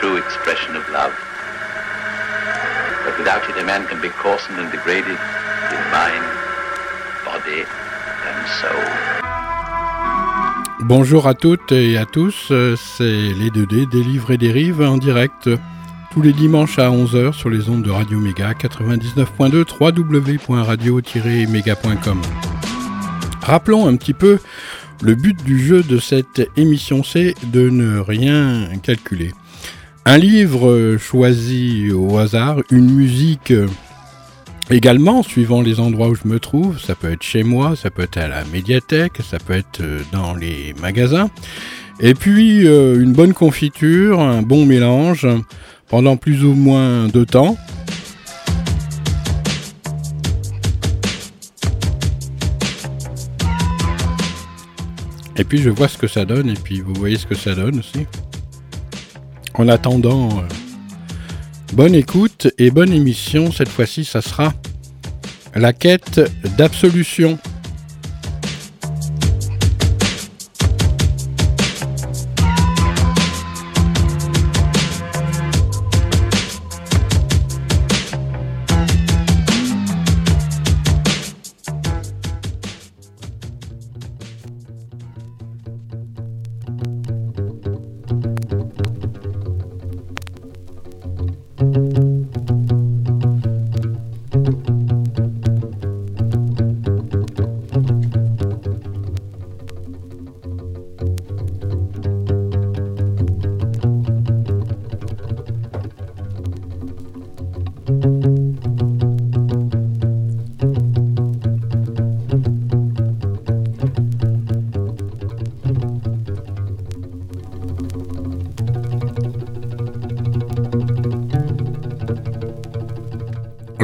true 0.00 0.16
expression 0.18 0.76
of 0.76 0.88
love. 0.90 1.12
But 3.04 3.18
without 3.18 3.48
it, 3.48 3.56
a 3.58 3.64
man 3.64 3.86
can 3.86 4.00
be 4.00 4.08
and 4.08 4.70
degraded 4.70 5.18
in 5.74 5.82
mind, 5.90 6.24
body, 7.24 7.64
and 8.28 8.46
soul. 8.60 8.84
Bonjour 10.80 11.26
à 11.26 11.34
toutes 11.34 11.72
et 11.72 11.96
à 11.96 12.04
tous, 12.04 12.52
c'est 12.76 13.02
les 13.02 13.50
2D 13.50 13.88
des 13.88 14.02
livres 14.02 14.32
et 14.32 14.38
des 14.38 14.52
rives 14.52 14.82
en 14.82 14.98
direct 14.98 15.48
tous 16.12 16.22
les 16.22 16.32
dimanches 16.32 16.78
à 16.78 16.90
11h 16.90 17.32
sur 17.32 17.50
les 17.50 17.68
ondes 17.68 17.82
de 17.82 17.90
Radio 17.90 18.20
Méga 18.20 18.52
99.2 18.52 19.64
www.radio-méga.com. 19.80 22.22
Rappelons 23.42 23.88
un 23.88 23.96
petit 23.96 24.14
peu 24.14 24.38
le 25.02 25.14
but 25.14 25.42
du 25.44 25.58
jeu 25.58 25.82
de 25.82 25.98
cette 25.98 26.48
émission, 26.56 27.02
c'est 27.02 27.34
de 27.44 27.68
ne 27.68 27.98
rien 27.98 28.68
calculer. 28.82 29.32
Un 30.08 30.18
livre 30.18 30.98
choisi 31.00 31.90
au 31.90 32.16
hasard, 32.18 32.62
une 32.70 32.92
musique 32.92 33.52
également, 34.70 35.24
suivant 35.24 35.62
les 35.62 35.80
endroits 35.80 36.06
où 36.06 36.14
je 36.14 36.28
me 36.28 36.38
trouve. 36.38 36.78
Ça 36.78 36.94
peut 36.94 37.10
être 37.10 37.24
chez 37.24 37.42
moi, 37.42 37.74
ça 37.74 37.90
peut 37.90 38.02
être 38.02 38.16
à 38.16 38.28
la 38.28 38.44
médiathèque, 38.44 39.14
ça 39.28 39.40
peut 39.40 39.54
être 39.54 39.82
dans 40.12 40.32
les 40.36 40.76
magasins. 40.80 41.28
Et 41.98 42.14
puis 42.14 42.68
euh, 42.68 43.02
une 43.02 43.14
bonne 43.14 43.34
confiture, 43.34 44.20
un 44.20 44.42
bon 44.42 44.64
mélange 44.64 45.26
pendant 45.88 46.16
plus 46.16 46.44
ou 46.44 46.54
moins 46.54 47.08
de 47.08 47.24
temps. 47.24 47.56
Et 55.36 55.42
puis 55.42 55.58
je 55.58 55.68
vois 55.68 55.88
ce 55.88 55.98
que 55.98 56.06
ça 56.06 56.24
donne, 56.24 56.50
et 56.50 56.54
puis 56.54 56.80
vous 56.80 56.94
voyez 56.94 57.16
ce 57.16 57.26
que 57.26 57.34
ça 57.34 57.56
donne 57.56 57.80
aussi. 57.80 58.06
En 59.58 59.68
attendant, 59.68 60.28
euh, 60.28 60.42
bonne 61.72 61.94
écoute 61.94 62.48
et 62.58 62.70
bonne 62.70 62.92
émission. 62.92 63.50
Cette 63.50 63.70
fois-ci, 63.70 64.04
ça 64.04 64.20
sera 64.20 64.52
la 65.54 65.72
quête 65.72 66.20
d'absolution. 66.58 67.38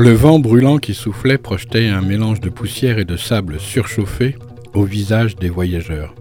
Le 0.02 0.10
vent 0.10 0.40
brûlant 0.40 0.78
qui 0.78 0.94
soufflait 0.94 1.38
projetait 1.38 1.86
un 1.86 2.00
mélange 2.00 2.40
de 2.40 2.50
poussière 2.50 2.98
et 2.98 3.04
de 3.04 3.16
sable 3.16 3.60
surchauffé 3.60 4.34
au 4.74 4.82
visage 4.82 5.36
des 5.36 5.48
voyageurs. 5.48 6.16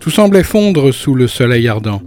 Tout 0.00 0.10
semblait 0.10 0.42
fondre 0.42 0.90
sous 0.90 1.14
le 1.14 1.28
soleil 1.28 1.68
ardent. 1.68 2.02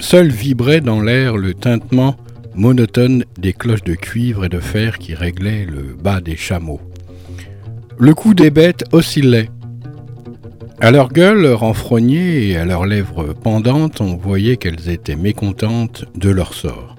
Seul 0.00 0.26
vibrait 0.26 0.80
dans 0.80 1.00
l'air 1.00 1.36
le 1.36 1.54
tintement 1.54 2.16
monotone 2.56 3.24
des 3.38 3.52
cloches 3.52 3.84
de 3.84 3.94
cuivre 3.94 4.44
et 4.44 4.48
de 4.48 4.58
fer 4.58 4.98
qui 4.98 5.14
réglaient 5.14 5.66
le 5.66 5.94
bas 5.94 6.20
des 6.20 6.36
chameaux. 6.36 6.80
Le 7.96 8.12
cou 8.12 8.34
des 8.34 8.50
bêtes 8.50 8.84
oscillait. 8.90 9.50
À 10.80 10.90
leur 10.90 11.12
gueule 11.12 11.46
renfrognée 11.46 12.48
et 12.48 12.56
à 12.56 12.64
leurs 12.64 12.86
lèvres 12.86 13.34
pendantes, 13.34 14.00
on 14.00 14.16
voyait 14.16 14.56
qu'elles 14.56 14.88
étaient 14.88 15.14
mécontentes 15.14 16.06
de 16.16 16.30
leur 16.30 16.54
sort. 16.54 16.91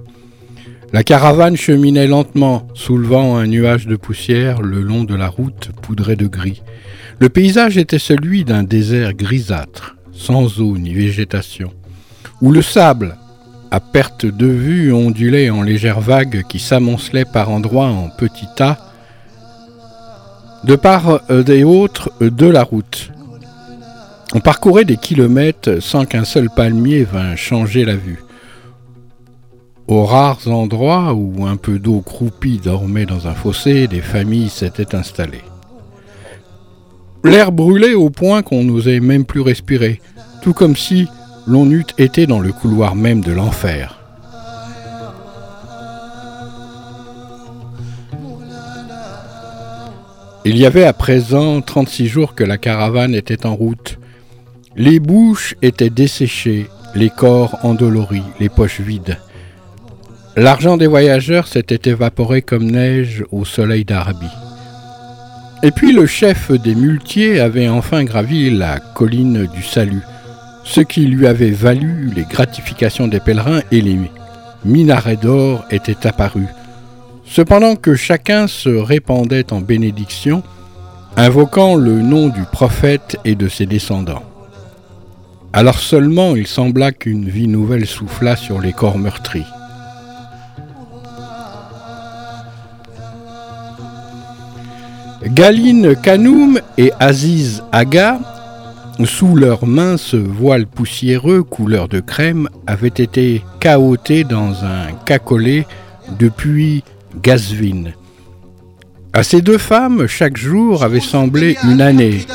La 0.94 1.04
caravane 1.04 1.58
cheminait 1.58 2.06
lentement, 2.06 2.68
soulevant 2.76 3.36
un 3.36 3.48
nuage 3.48 3.88
de 3.88 3.96
poussière 3.96 4.62
le 4.62 4.80
long 4.80 5.04
de 5.04 5.16
la 5.16 5.28
route 5.28 5.72
poudrée 5.82 6.16
de 6.16 6.28
gris. 6.28 6.62
Le 7.18 7.30
paysage 7.30 7.80
était 7.80 7.98
celui 7.98 8.44
d'un 8.44 8.62
désert 8.62 9.16
grisâtre, 9.16 9.96
sans 10.12 10.62
eau 10.62 10.78
ni 10.78 10.94
végétation, 10.94 11.74
où 12.42 12.52
le 12.52 12.62
sable, 12.62 13.18
à 13.72 13.80
perte 13.80 14.28
de 14.28 14.46
vue, 14.46 14.94
ondulait 14.94 15.50
en 15.50 15.64
légères 15.64 16.00
vagues 16.00 16.44
qui 16.48 16.60
s'amoncelaient 16.60 17.26
par 17.26 17.50
endroits 17.50 17.88
en 17.90 18.10
petits 18.10 18.46
tas, 18.56 18.78
de 20.64 20.76
part 20.76 21.22
et 21.30 21.64
autres 21.64 22.12
de 22.22 22.46
la 22.46 22.62
route. 22.62 23.10
On 24.36 24.42
parcourait 24.42 24.86
des 24.86 24.98
kilomètres 24.98 25.82
sans 25.82 26.06
qu'un 26.06 26.24
seul 26.24 26.52
palmier 26.56 27.04
vînt 27.04 27.36
changer 27.36 27.84
la 27.84 27.96
vue. 27.96 28.20
Aux 29.88 30.06
rares 30.06 30.48
endroits 30.48 31.14
où 31.14 31.46
un 31.46 31.58
peu 31.58 31.78
d'eau 31.78 32.00
croupie 32.00 32.58
dormait 32.58 33.06
dans 33.06 33.28
un 33.28 33.34
fossé, 33.34 33.88
des 33.88 34.02
familles 34.02 34.50
s'étaient 34.50 34.96
installées. 34.96 35.44
L'air 37.26 37.52
brûlait 37.52 37.94
au 37.94 38.10
point 38.10 38.44
qu'on 38.44 38.64
n'osait 38.64 39.02
même 39.02 39.26
plus 39.26 39.42
respirer, 39.42 40.02
tout 40.42 40.54
comme 40.54 40.78
si 40.78 41.08
l'on 41.48 41.70
eût 41.70 41.86
été 41.98 42.28
dans 42.28 42.40
le 42.40 42.54
couloir 42.54 42.96
même 42.96 43.22
de 43.22 43.34
l'enfer. 43.34 44.00
Il 50.46 50.58
y 50.58 50.66
avait 50.66 50.84
à 50.84 50.94
présent 50.94 51.62
36 51.62 52.08
jours 52.08 52.36
que 52.36 52.44
la 52.44 52.58
caravane 52.58 53.16
était 53.16 53.46
en 53.46 53.56
route. 53.56 53.98
Les 54.76 55.00
bouches 55.00 55.56
étaient 55.62 55.90
desséchées, 55.90 56.68
les 56.96 57.10
corps 57.10 57.60
endoloris, 57.64 58.24
les 58.40 58.50
poches 58.50 58.82
vides. 58.82 59.18
L'argent 60.36 60.78
des 60.78 60.88
voyageurs 60.88 61.48
s'était 61.48 61.92
évaporé 61.92 62.42
comme 62.42 62.66
neige 62.66 63.24
au 63.32 63.46
soleil 63.46 63.86
d'Arabie. 63.86 64.26
Et 65.62 65.70
puis 65.70 65.94
le 65.94 66.08
chef 66.08 66.52
des 66.52 66.74
muletiers 66.74 67.40
avait 67.40 67.70
enfin 67.70 68.04
gravi 68.04 68.50
la 68.50 68.80
colline 68.80 69.48
du 69.54 69.62
salut, 69.62 70.02
ce 70.64 70.82
qui 70.82 71.06
lui 71.06 71.28
avait 71.28 71.52
valu 71.52 72.10
les 72.16 72.24
gratifications 72.24 73.08
des 73.08 73.20
pèlerins 73.20 73.62
et 73.72 73.80
les 73.82 73.98
minarets 74.66 75.18
d'or 75.18 75.66
étaient 75.70 76.08
apparus. 76.08 76.50
Cependant 77.26 77.76
que 77.76 77.94
chacun 77.94 78.48
se 78.48 78.70
répandait 78.70 79.54
en 79.54 79.62
bénédiction, 79.62 80.42
invoquant 81.16 81.76
le 81.76 82.02
nom 82.02 82.30
du 82.30 82.42
prophète 82.52 83.18
et 83.24 83.36
de 83.36 83.48
ses 83.48 83.68
descendants. 83.68 84.24
Alors 85.54 85.78
seulement 85.78 86.36
il 86.36 86.48
sembla 86.48 86.92
qu'une 86.92 87.30
vie 87.30 87.48
nouvelle 87.48 87.86
souffla 87.86 88.36
sur 88.36 88.60
les 88.60 88.74
corps 88.74 88.98
meurtris. 88.98 89.46
Galine 95.28 95.96
Kanoum 95.96 96.60
et 96.78 96.92
Aziz 97.00 97.64
Aga, 97.72 98.20
sous 99.06 99.36
leurs 99.36 99.66
minces 99.66 100.16
voiles 100.16 100.68
poussiéreux 100.68 101.44
couleur 101.44 101.88
de 101.88 102.02
crème, 102.02 102.50
avaient 102.68 102.88
été 102.88 103.44
cahotés 103.60 104.26
dans 104.26 104.66
un 104.66 104.92
cacolet 105.06 105.66
depuis 106.20 106.84
Gazvin. 107.22 107.92
À 109.14 109.24
ces 109.24 109.42
deux 109.42 109.58
femmes, 109.58 110.08
chaque 110.08 110.38
jour 110.38 110.84
avait 110.84 111.00
semblé 111.00 111.58
une 111.64 111.82
année. 111.82 112.26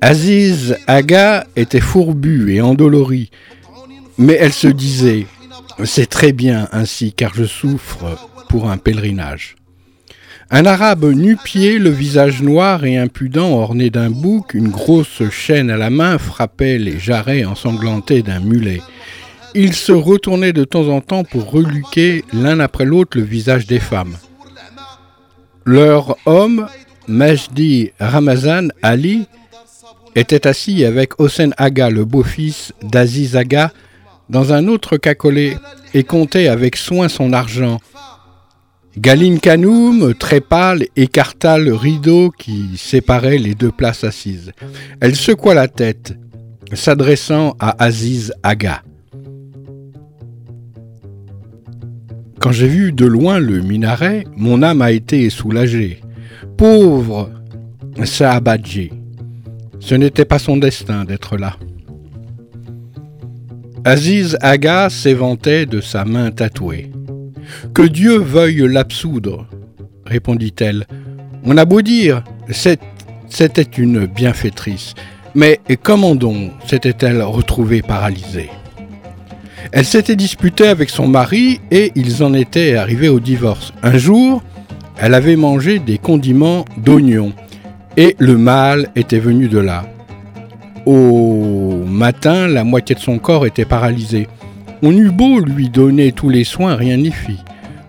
Aziz 0.00 0.76
Aga 0.86 1.46
était 1.54 1.80
fourbue 1.80 2.54
et 2.54 2.60
endolorie, 2.60 3.30
mais 4.18 4.34
elle 4.34 4.52
se 4.52 4.68
disait 4.68 5.26
C'est 5.84 6.08
très 6.08 6.32
bien 6.32 6.68
ainsi, 6.72 7.12
car 7.12 7.32
je 7.34 7.44
souffre 7.44 8.18
pour 8.48 8.70
un 8.70 8.78
pèlerinage. 8.78 9.56
Un 10.56 10.66
arabe 10.66 11.06
nu-pied, 11.06 11.80
le 11.80 11.90
visage 11.90 12.40
noir 12.40 12.84
et 12.84 12.96
impudent, 12.96 13.50
orné 13.50 13.90
d'un 13.90 14.08
bouc, 14.08 14.54
une 14.54 14.68
grosse 14.68 15.28
chaîne 15.28 15.68
à 15.68 15.76
la 15.76 15.90
main, 15.90 16.16
frappait 16.16 16.78
les 16.78 16.96
jarrets 17.00 17.44
ensanglantés 17.44 18.22
d'un 18.22 18.38
mulet. 18.38 18.80
Il 19.56 19.72
se 19.74 19.90
retournait 19.90 20.52
de 20.52 20.62
temps 20.62 20.86
en 20.90 21.00
temps 21.00 21.24
pour 21.24 21.50
reluquer 21.50 22.24
l'un 22.32 22.60
après 22.60 22.84
l'autre 22.84 23.18
le 23.18 23.24
visage 23.24 23.66
des 23.66 23.80
femmes. 23.80 24.16
Leur 25.64 26.16
homme, 26.24 26.68
Majdi 27.08 27.90
Ramazan 27.98 28.68
Ali, 28.80 29.26
était 30.14 30.46
assis 30.46 30.84
avec 30.84 31.18
Hossein 31.18 31.50
Aga, 31.56 31.90
le 31.90 32.04
beau-fils 32.04 32.72
d'Aziz 32.80 33.34
Aga, 33.34 33.72
dans 34.30 34.52
un 34.52 34.68
autre 34.68 34.98
cacolet 34.98 35.56
et 35.94 36.04
comptait 36.04 36.46
avec 36.46 36.76
soin 36.76 37.08
son 37.08 37.32
argent. 37.32 37.80
Galine 38.96 39.40
Kanoum, 39.40 40.14
très 40.14 40.40
pâle, 40.40 40.84
écarta 40.94 41.58
le 41.58 41.74
rideau 41.74 42.30
qui 42.30 42.76
séparait 42.76 43.38
les 43.38 43.54
deux 43.54 43.72
places 43.72 44.04
assises. 44.04 44.52
Elle 45.00 45.16
secoua 45.16 45.54
la 45.54 45.66
tête, 45.66 46.16
s'adressant 46.72 47.56
à 47.58 47.82
Aziz 47.82 48.32
Aga. 48.44 48.82
Quand 52.38 52.52
j'ai 52.52 52.68
vu 52.68 52.92
de 52.92 53.04
loin 53.04 53.40
le 53.40 53.60
minaret, 53.60 54.24
mon 54.36 54.62
âme 54.62 54.82
a 54.82 54.92
été 54.92 55.28
soulagée. 55.28 56.00
Pauvre 56.56 57.30
Saabadji, 58.04 58.92
ce 59.80 59.96
n'était 59.96 60.24
pas 60.24 60.38
son 60.38 60.56
destin 60.56 61.04
d'être 61.04 61.36
là. 61.36 61.56
Aziz 63.84 64.38
Aga 64.40 64.88
s'éventait 64.88 65.66
de 65.66 65.80
sa 65.80 66.04
main 66.04 66.30
tatouée. 66.30 66.92
Que 67.72 67.82
Dieu 67.82 68.18
veuille 68.18 68.66
l'absoudre, 68.68 69.46
répondit-elle. 70.06 70.86
On 71.44 71.56
a 71.56 71.64
beau 71.64 71.82
dire, 71.82 72.24
c'était 73.28 73.62
une 73.76 74.06
bienfaitrice, 74.06 74.94
mais 75.34 75.60
comment 75.82 76.14
donc 76.14 76.52
s'était-elle 76.66 77.22
retrouvée 77.22 77.82
paralysée? 77.82 78.50
Elle 79.72 79.84
s'était 79.84 80.16
disputée 80.16 80.68
avec 80.68 80.90
son 80.90 81.08
mari 81.08 81.60
et 81.70 81.90
ils 81.94 82.22
en 82.22 82.34
étaient 82.34 82.76
arrivés 82.76 83.08
au 83.08 83.18
divorce. 83.18 83.72
Un 83.82 83.96
jour, 83.96 84.42
elle 84.98 85.14
avait 85.14 85.36
mangé 85.36 85.78
des 85.78 85.98
condiments 85.98 86.64
d'oignon 86.76 87.32
et 87.96 88.14
le 88.18 88.36
mal 88.36 88.90
était 88.94 89.18
venu 89.18 89.48
de 89.48 89.58
là. 89.58 89.86
Au 90.86 91.82
matin, 91.86 92.46
la 92.46 92.62
moitié 92.62 92.94
de 92.94 93.00
son 93.00 93.18
corps 93.18 93.46
était 93.46 93.64
paralysée. 93.64 94.28
On 94.82 94.92
eut 94.92 95.10
beau 95.10 95.40
lui 95.40 95.68
donner 95.68 96.12
tous 96.12 96.28
les 96.28 96.44
soins, 96.44 96.76
rien 96.76 96.96
n'y 96.96 97.12
fit. 97.12 97.42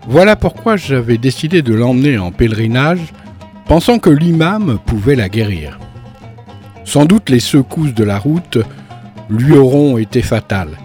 Voilà 0.08 0.36
pourquoi 0.36 0.76
j'avais 0.76 1.18
décidé 1.18 1.62
de 1.62 1.74
l'emmener 1.74 2.18
en 2.18 2.30
pèlerinage, 2.30 3.12
pensant 3.66 3.98
que 3.98 4.10
l'imam 4.10 4.78
pouvait 4.86 5.16
la 5.16 5.28
guérir. 5.28 5.78
Sans 6.84 7.04
doute 7.04 7.30
les 7.30 7.40
secousses 7.40 7.94
de 7.94 8.04
la 8.04 8.18
route 8.18 8.58
lui 9.28 9.52
auront 9.52 9.98
été 9.98 10.22
fatales. 10.22 10.78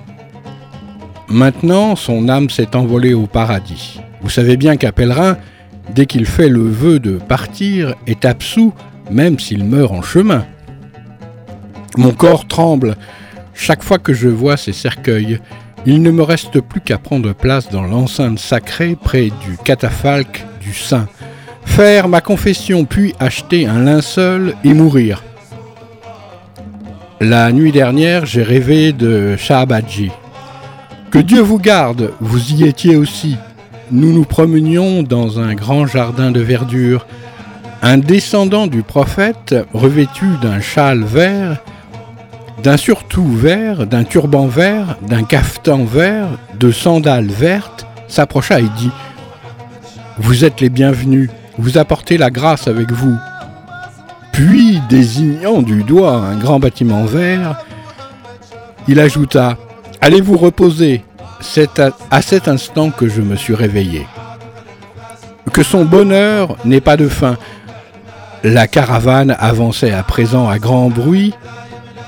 Maintenant, 1.30 1.96
son 1.96 2.28
âme 2.28 2.50
s'est 2.50 2.76
envolée 2.76 3.14
au 3.14 3.28
paradis. 3.28 4.02
Vous 4.22 4.30
savez 4.30 4.58
bien 4.58 4.76
qu'un 4.76 4.92
pèlerin, 4.92 5.38
dès 5.94 6.06
qu'il 6.06 6.26
fait 6.26 6.50
le 6.50 6.64
vœu 6.64 7.00
de 7.00 7.18
partir, 7.18 7.94
est 8.08 8.26
absous, 8.26 8.74
même 9.12 9.40
s'il 9.40 9.64
meurt 9.64 9.94
en 9.94 10.02
chemin. 10.02 10.46
Mon 11.98 12.12
corps 12.12 12.48
tremble 12.48 12.96
chaque 13.54 13.84
fois 13.84 14.00
que 14.00 14.14
je 14.14 14.28
vois 14.28 14.58
ces 14.58 14.74
cercueils. 14.74 15.40
Il 15.86 16.04
ne 16.04 16.12
me 16.12 16.22
reste 16.22 16.62
plus 16.62 16.80
qu'à 16.80 17.00
prendre 17.00 17.34
place 17.34 17.70
dans 17.70 17.82
l'enceinte 17.84 18.38
sacrée 18.38 18.96
près 18.96 19.32
du 19.46 19.58
catafalque 19.64 20.46
du 20.62 20.74
saint, 20.74 21.08
faire 21.66 22.08
ma 22.08 22.22
confession 22.22 22.86
puis 22.86 23.16
acheter 23.20 23.66
un 23.66 23.80
linceul 23.80 24.54
et 24.64 24.76
mourir. 24.76 25.24
La 27.20 27.52
nuit 27.52 27.72
dernière, 27.72 28.26
j'ai 28.26 28.44
rêvé 28.44 28.94
de 28.94 29.36
Shahabadji. 29.38 30.12
Que 31.10 31.20
Dieu 31.20 31.42
vous 31.42 31.60
garde, 31.60 32.14
vous 32.20 32.54
y 32.54 32.64
étiez 32.64 32.96
aussi. 32.96 33.38
Nous 33.92 34.14
nous 34.14 34.24
promenions 34.24 35.04
dans 35.04 35.40
un 35.40 35.54
grand 35.56 35.88
jardin 35.88 36.32
de 36.32 36.40
verdure. 36.40 37.06
Un 37.82 37.98
descendant 37.98 38.68
du 38.68 38.84
prophète, 38.84 39.56
revêtu 39.74 40.26
d'un 40.42 40.62
châle 40.62 41.04
vert, 41.04 41.58
d'un 42.64 42.78
surtout 42.78 43.28
vert, 43.28 43.88
d'un 43.88 44.04
turban 44.04 44.48
vert, 44.48 44.98
d'un 45.02 45.24
cafetan 45.24 45.84
vert, 45.84 46.28
de 46.60 46.72
sandales 46.72 47.28
vertes, 47.28 47.88
s'approcha 48.08 48.60
et 48.60 48.70
dit 48.78 48.92
Vous 50.18 50.46
êtes 50.46 50.62
les 50.62 50.70
bienvenus, 50.70 51.30
vous 51.58 51.78
apportez 51.78 52.18
la 52.18 52.30
grâce 52.30 52.68
avec 52.68 52.92
vous. 52.92 53.16
Puis, 54.32 54.80
désignant 54.90 55.62
du 55.62 55.84
doigt 55.84 56.16
un 56.16 56.38
grand 56.38 56.60
bâtiment 56.60 57.06
vert, 57.06 57.64
il 58.88 59.00
ajouta 59.00 59.58
Allez 60.00 60.22
vous 60.22 60.38
reposer, 60.38 61.04
c'est 61.40 61.80
à, 61.80 61.92
à 62.10 62.22
cet 62.22 62.48
instant 62.48 62.92
que 62.92 63.08
je 63.08 63.22
me 63.22 63.36
suis 63.36 63.56
réveillé. 63.56 64.06
Que 65.54 65.64
son 65.64 65.86
bonheur 65.86 66.58
n'ait 66.66 66.82
pas 66.82 66.98
de 66.98 67.08
fin. 67.08 67.38
La 68.44 68.68
caravane 68.68 69.36
avançait 69.40 69.92
à 69.92 70.02
présent 70.02 70.50
à 70.50 70.58
grand 70.58 70.90
bruit, 70.90 71.34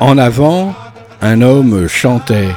en 0.04 0.18
avant, 0.18 0.74
un 1.22 1.42
homme 1.42 1.88
chantait. 1.88 2.50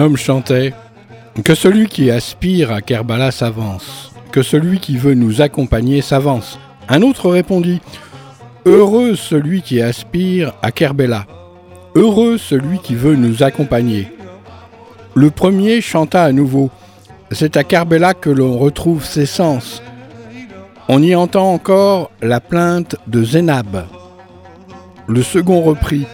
Homme 0.00 0.16
chantait 0.16 0.72
Que 1.44 1.54
celui 1.54 1.86
qui 1.86 2.10
aspire 2.10 2.72
à 2.72 2.80
Kerbala 2.80 3.30
s'avance, 3.30 4.12
que 4.32 4.42
celui 4.42 4.80
qui 4.80 4.96
veut 4.96 5.14
nous 5.14 5.42
accompagner 5.42 6.00
s'avance. 6.00 6.58
Un 6.88 7.02
autre 7.02 7.30
répondit 7.30 7.80
Heureux 8.66 9.14
celui 9.14 9.62
qui 9.62 9.80
aspire 9.80 10.52
à 10.62 10.72
Kerbela, 10.72 11.26
heureux 11.94 12.36
celui 12.36 12.78
qui 12.78 12.94
veut 12.94 13.14
nous 13.14 13.42
accompagner. 13.42 14.08
Le 15.14 15.30
premier 15.30 15.80
chanta 15.80 16.24
à 16.24 16.32
nouveau 16.32 16.70
C'est 17.30 17.56
à 17.56 17.64
Kerbela 17.64 18.14
que 18.14 18.30
l'on 18.30 18.58
retrouve 18.58 19.04
ses 19.04 19.26
sens. 19.26 19.82
On 20.88 21.02
y 21.02 21.14
entend 21.14 21.52
encore 21.52 22.10
la 22.20 22.40
plainte 22.40 22.96
de 23.06 23.22
Zénab. 23.22 23.84
Le 25.06 25.22
second 25.22 25.62
reprit 25.62 26.06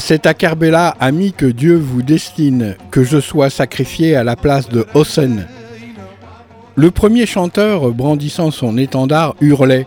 c'est 0.00 0.26
à 0.26 0.34
Kerbela, 0.34 0.94
ami, 1.00 1.32
que 1.32 1.46
Dieu 1.46 1.76
vous 1.76 2.02
destine, 2.02 2.76
que 2.90 3.04
je 3.04 3.20
sois 3.20 3.50
sacrifié 3.50 4.16
à 4.16 4.24
la 4.24 4.36
place 4.36 4.68
de 4.68 4.86
Hossen. 4.94 5.46
Le 6.76 6.90
premier 6.90 7.26
chanteur, 7.26 7.90
brandissant 7.92 8.50
son 8.50 8.78
étendard, 8.78 9.34
hurlait 9.40 9.86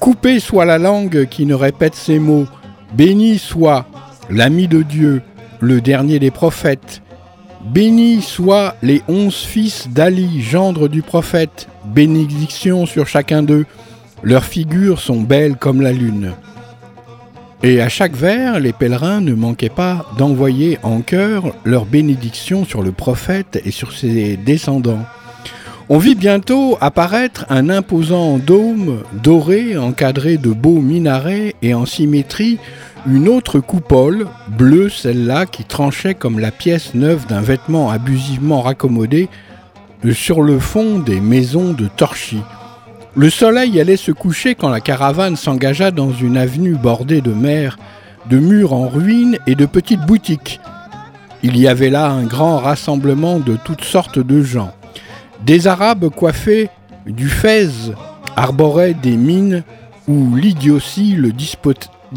Coupé 0.00 0.40
soit 0.40 0.66
la 0.66 0.78
langue 0.78 1.26
qui 1.30 1.46
ne 1.46 1.54
répète 1.54 1.94
ces 1.94 2.18
mots, 2.18 2.46
béni 2.92 3.38
soit 3.38 3.86
l'ami 4.28 4.68
de 4.68 4.82
Dieu, 4.82 5.22
le 5.60 5.80
dernier 5.80 6.18
des 6.18 6.30
prophètes. 6.30 7.00
Béni 7.64 8.20
soient 8.20 8.74
les 8.82 9.00
onze 9.08 9.36
fils 9.36 9.88
d'Ali, 9.88 10.42
gendre 10.42 10.88
du 10.88 11.00
prophète, 11.00 11.68
bénédiction 11.86 12.84
sur 12.84 13.06
chacun 13.06 13.42
d'eux. 13.42 13.64
Leurs 14.22 14.44
figures 14.44 15.00
sont 15.00 15.22
belles 15.22 15.56
comme 15.56 15.80
la 15.80 15.92
lune. 15.92 16.34
Et 17.66 17.80
à 17.80 17.88
chaque 17.88 18.14
vers, 18.14 18.60
les 18.60 18.74
pèlerins 18.74 19.22
ne 19.22 19.32
manquaient 19.32 19.70
pas 19.70 20.04
d'envoyer 20.18 20.78
en 20.82 21.00
chœur 21.00 21.54
leur 21.64 21.86
bénédiction 21.86 22.66
sur 22.66 22.82
le 22.82 22.92
prophète 22.92 23.58
et 23.64 23.70
sur 23.70 23.94
ses 23.94 24.36
descendants. 24.36 25.06
On 25.88 25.96
vit 25.96 26.14
bientôt 26.14 26.76
apparaître 26.82 27.46
un 27.48 27.70
imposant 27.70 28.36
dôme 28.36 29.02
doré 29.14 29.78
encadré 29.78 30.36
de 30.36 30.50
beaux 30.50 30.82
minarets 30.82 31.54
et 31.62 31.72
en 31.72 31.86
symétrie 31.86 32.58
une 33.06 33.28
autre 33.28 33.60
coupole, 33.60 34.26
bleue 34.58 34.90
celle-là, 34.90 35.46
qui 35.46 35.64
tranchait 35.64 36.14
comme 36.14 36.40
la 36.40 36.50
pièce 36.50 36.92
neuve 36.92 37.26
d'un 37.28 37.40
vêtement 37.40 37.88
abusivement 37.88 38.60
raccommodé 38.60 39.30
sur 40.12 40.42
le 40.42 40.58
fond 40.58 40.98
des 40.98 41.18
maisons 41.18 41.72
de 41.72 41.88
Torchy. 41.88 42.42
Le 43.16 43.30
soleil 43.30 43.80
allait 43.80 43.96
se 43.96 44.10
coucher 44.10 44.56
quand 44.56 44.70
la 44.70 44.80
caravane 44.80 45.36
s'engagea 45.36 45.92
dans 45.92 46.12
une 46.12 46.36
avenue 46.36 46.74
bordée 46.74 47.20
de 47.20 47.32
mer, 47.32 47.78
de 48.28 48.40
murs 48.40 48.72
en 48.72 48.88
ruine 48.88 49.38
et 49.46 49.54
de 49.54 49.66
petites 49.66 50.04
boutiques. 50.04 50.58
Il 51.44 51.56
y 51.56 51.68
avait 51.68 51.90
là 51.90 52.10
un 52.10 52.24
grand 52.24 52.58
rassemblement 52.58 53.38
de 53.38 53.56
toutes 53.64 53.84
sortes 53.84 54.18
de 54.18 54.42
gens. 54.42 54.72
Des 55.46 55.68
Arabes 55.68 56.08
coiffés 56.08 56.70
du 57.06 57.28
fez 57.28 57.68
arboraient 58.34 58.94
des 58.94 59.16
mines 59.16 59.62
où 60.08 60.34
l'idiotie 60.34 61.12
le 61.12 61.30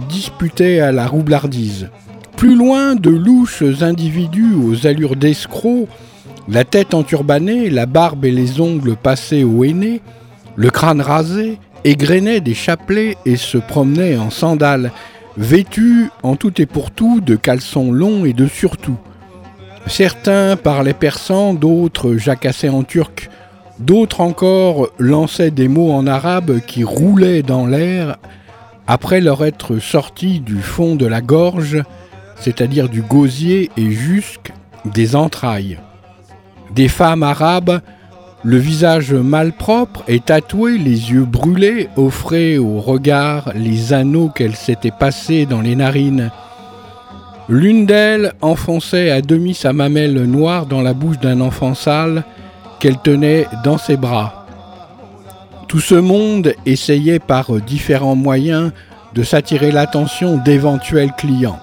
disputait 0.09 0.79
à 0.79 0.91
la 0.91 1.05
roublardise. 1.05 1.89
Plus 2.37 2.55
loin, 2.55 2.95
de 2.95 3.11
louches 3.11 3.63
individus 3.81 4.55
aux 4.55 4.87
allures 4.87 5.15
d'escrocs, 5.15 5.87
la 6.49 6.63
tête 6.63 6.95
enturbanée, 6.95 7.69
la 7.69 7.85
barbe 7.85 8.25
et 8.25 8.31
les 8.31 8.61
ongles 8.61 8.95
passés 8.95 9.43
au 9.43 9.63
henné, 9.63 10.01
le 10.57 10.71
crâne 10.71 11.01
rasé, 11.01 11.59
égrenait 11.83 12.41
des 12.41 12.55
chapelets 12.55 13.15
et 13.25 13.37
se 13.37 13.57
promenait 13.57 14.17
en 14.17 14.31
sandales, 14.31 14.91
vêtus 15.37 16.09
en 16.23 16.35
tout 16.35 16.61
et 16.61 16.65
pour 16.65 16.91
tout 16.91 17.21
de 17.21 17.35
caleçons 17.35 17.91
longs 17.91 18.25
et 18.25 18.33
de 18.33 18.47
surtout. 18.47 18.97
Certains 19.85 20.57
parlaient 20.57 20.93
persan, 20.93 21.53
d'autres 21.53 22.17
jacassaient 22.17 22.69
en 22.69 22.83
turc, 22.83 23.29
d'autres 23.79 24.21
encore 24.21 24.89
lançaient 24.97 25.51
des 25.51 25.67
mots 25.67 25.93
en 25.93 26.07
arabe 26.07 26.59
qui 26.65 26.83
roulaient 26.83 27.43
dans 27.43 27.67
l'air 27.67 28.17
après 28.87 29.21
leur 29.21 29.45
être 29.45 29.77
sortis 29.77 30.39
du 30.39 30.59
fond 30.61 30.95
de 30.95 31.05
la 31.05 31.21
gorge, 31.21 31.83
c'est-à-dire 32.39 32.89
du 32.89 33.03
gosier 33.03 33.69
et 33.77 33.91
jusque 33.91 34.51
des 34.85 35.15
entrailles. 35.15 35.77
Des 36.73 36.87
femmes 36.87 37.23
arabes 37.23 37.81
le 38.43 38.57
visage 38.57 39.13
malpropre 39.13 40.03
et 40.07 40.19
tatoué, 40.19 40.77
les 40.77 41.11
yeux 41.11 41.25
brûlés, 41.25 41.89
offraient 41.95 42.57
au 42.57 42.79
regard 42.79 43.51
les 43.55 43.93
anneaux 43.93 44.29
qu'elle 44.29 44.55
s'était 44.55 44.91
passés 44.91 45.45
dans 45.45 45.61
les 45.61 45.75
narines. 45.75 46.31
L'une 47.49 47.85
d'elles 47.85 48.33
enfonçait 48.41 49.09
à 49.09 49.21
demi 49.21 49.53
sa 49.53 49.73
mamelle 49.73 50.23
noire 50.25 50.65
dans 50.65 50.81
la 50.81 50.93
bouche 50.93 51.19
d'un 51.19 51.41
enfant 51.41 51.73
sale 51.73 52.23
qu'elle 52.79 52.99
tenait 52.99 53.47
dans 53.63 53.77
ses 53.77 53.97
bras. 53.97 54.45
Tout 55.67 55.79
ce 55.79 55.95
monde 55.95 56.53
essayait 56.65 57.19
par 57.19 57.51
différents 57.61 58.15
moyens 58.15 58.71
de 59.15 59.23
s'attirer 59.23 59.71
l'attention 59.71 60.37
d'éventuels 60.37 61.11
clients. 61.17 61.59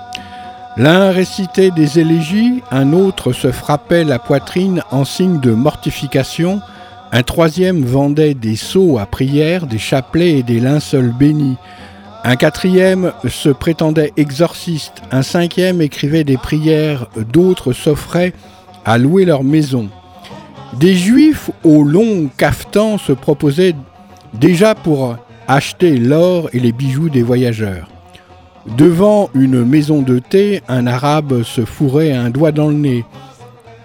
L'un 0.77 1.11
récitait 1.11 1.71
des 1.71 2.01
élégies, 2.01 2.61
un 2.73 2.93
autre 2.93 3.33
se 3.33 3.53
frappait 3.53 4.03
la 4.03 4.19
poitrine 4.19 4.83
en 4.91 5.05
signe 5.05 5.39
de 5.39 5.53
mortification, 5.53 6.61
un 7.13 7.23
troisième 7.23 7.85
vendait 7.85 8.35
des 8.35 8.57
seaux 8.57 8.99
à 8.99 9.07
prière, 9.07 9.69
des 9.69 9.79
chapelets 9.79 10.39
et 10.39 10.43
des 10.43 10.59
linceuls 10.59 11.13
bénis. 11.17 11.57
Un 12.25 12.35
quatrième 12.35 13.13
se 13.29 13.51
prétendait 13.51 14.13
exorciste, 14.17 15.03
un 15.13 15.23
cinquième 15.23 15.81
écrivait 15.81 16.25
des 16.25 16.39
prières, 16.39 17.07
d'autres 17.33 17.73
s'offraient 17.73 18.33
à 18.85 18.99
louer 18.99 19.25
leur 19.25 19.45
maison. 19.45 19.89
Des 20.81 20.97
juifs 20.97 21.51
aux 21.63 21.85
longs 21.85 22.29
caftans 22.37 22.99
se 22.99 23.13
proposaient 23.13 23.77
déjà 24.33 24.75
pour 24.75 25.17
acheter 25.47 25.99
l'or 25.99 26.49
et 26.53 26.59
les 26.59 26.73
bijoux 26.73 27.11
des 27.11 27.23
voyageurs. 27.23 27.94
Devant 28.67 29.29
une 29.35 29.65
maison 29.65 30.01
de 30.01 30.19
thé, 30.19 30.63
un 30.69 30.87
arabe 30.87 31.43
se 31.43 31.65
fourrait 31.65 32.13
un 32.13 32.31
doigt 32.31 32.53
dans 32.53 32.69
le 32.69 32.75
nez. 32.75 33.05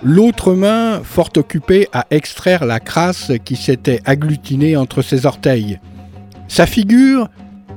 L'autre 0.01 0.53
main, 0.53 1.01
fort 1.03 1.31
occupée 1.35 1.89
à 1.91 2.05
extraire 2.11 2.65
la 2.65 2.79
crasse 2.79 3.33
qui 3.43 3.57
s'était 3.57 4.01
agglutinée 4.05 4.77
entre 4.77 5.01
ses 5.01 5.25
orteils. 5.25 5.79
Sa 6.47 6.65
figure 6.65 7.27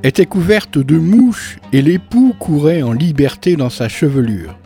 était 0.05 0.27
couverte 0.27 0.79
de 0.79 0.97
mouches 0.97 1.59
et 1.73 1.83
l'époux 1.83 2.35
courait 2.39 2.83
en 2.83 2.93
liberté 2.93 3.57
dans 3.57 3.71
sa 3.71 3.89
chevelure. 3.89 4.57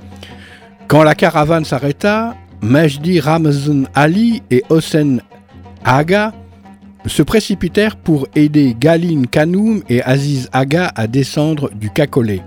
Quand 0.89 1.03
la 1.03 1.15
caravane 1.15 1.65
s'arrêta, 1.65 2.37
Majdi 2.61 3.19
Ramazan 3.21 3.85
Ali 3.95 4.43
et 4.51 4.63
Hossein 4.69 5.19
Aga 5.85 6.33
se 7.07 7.23
précipitèrent 7.23 7.97
pour 7.97 8.27
aider 8.35 8.77
Galine 8.79 9.27
Kanoum 9.27 9.83
et 9.89 10.03
Aziz 10.03 10.49
Aga 10.53 10.93
à 10.95 11.07
descendre 11.07 11.71
du 11.75 11.91
cacolet. 11.91 12.43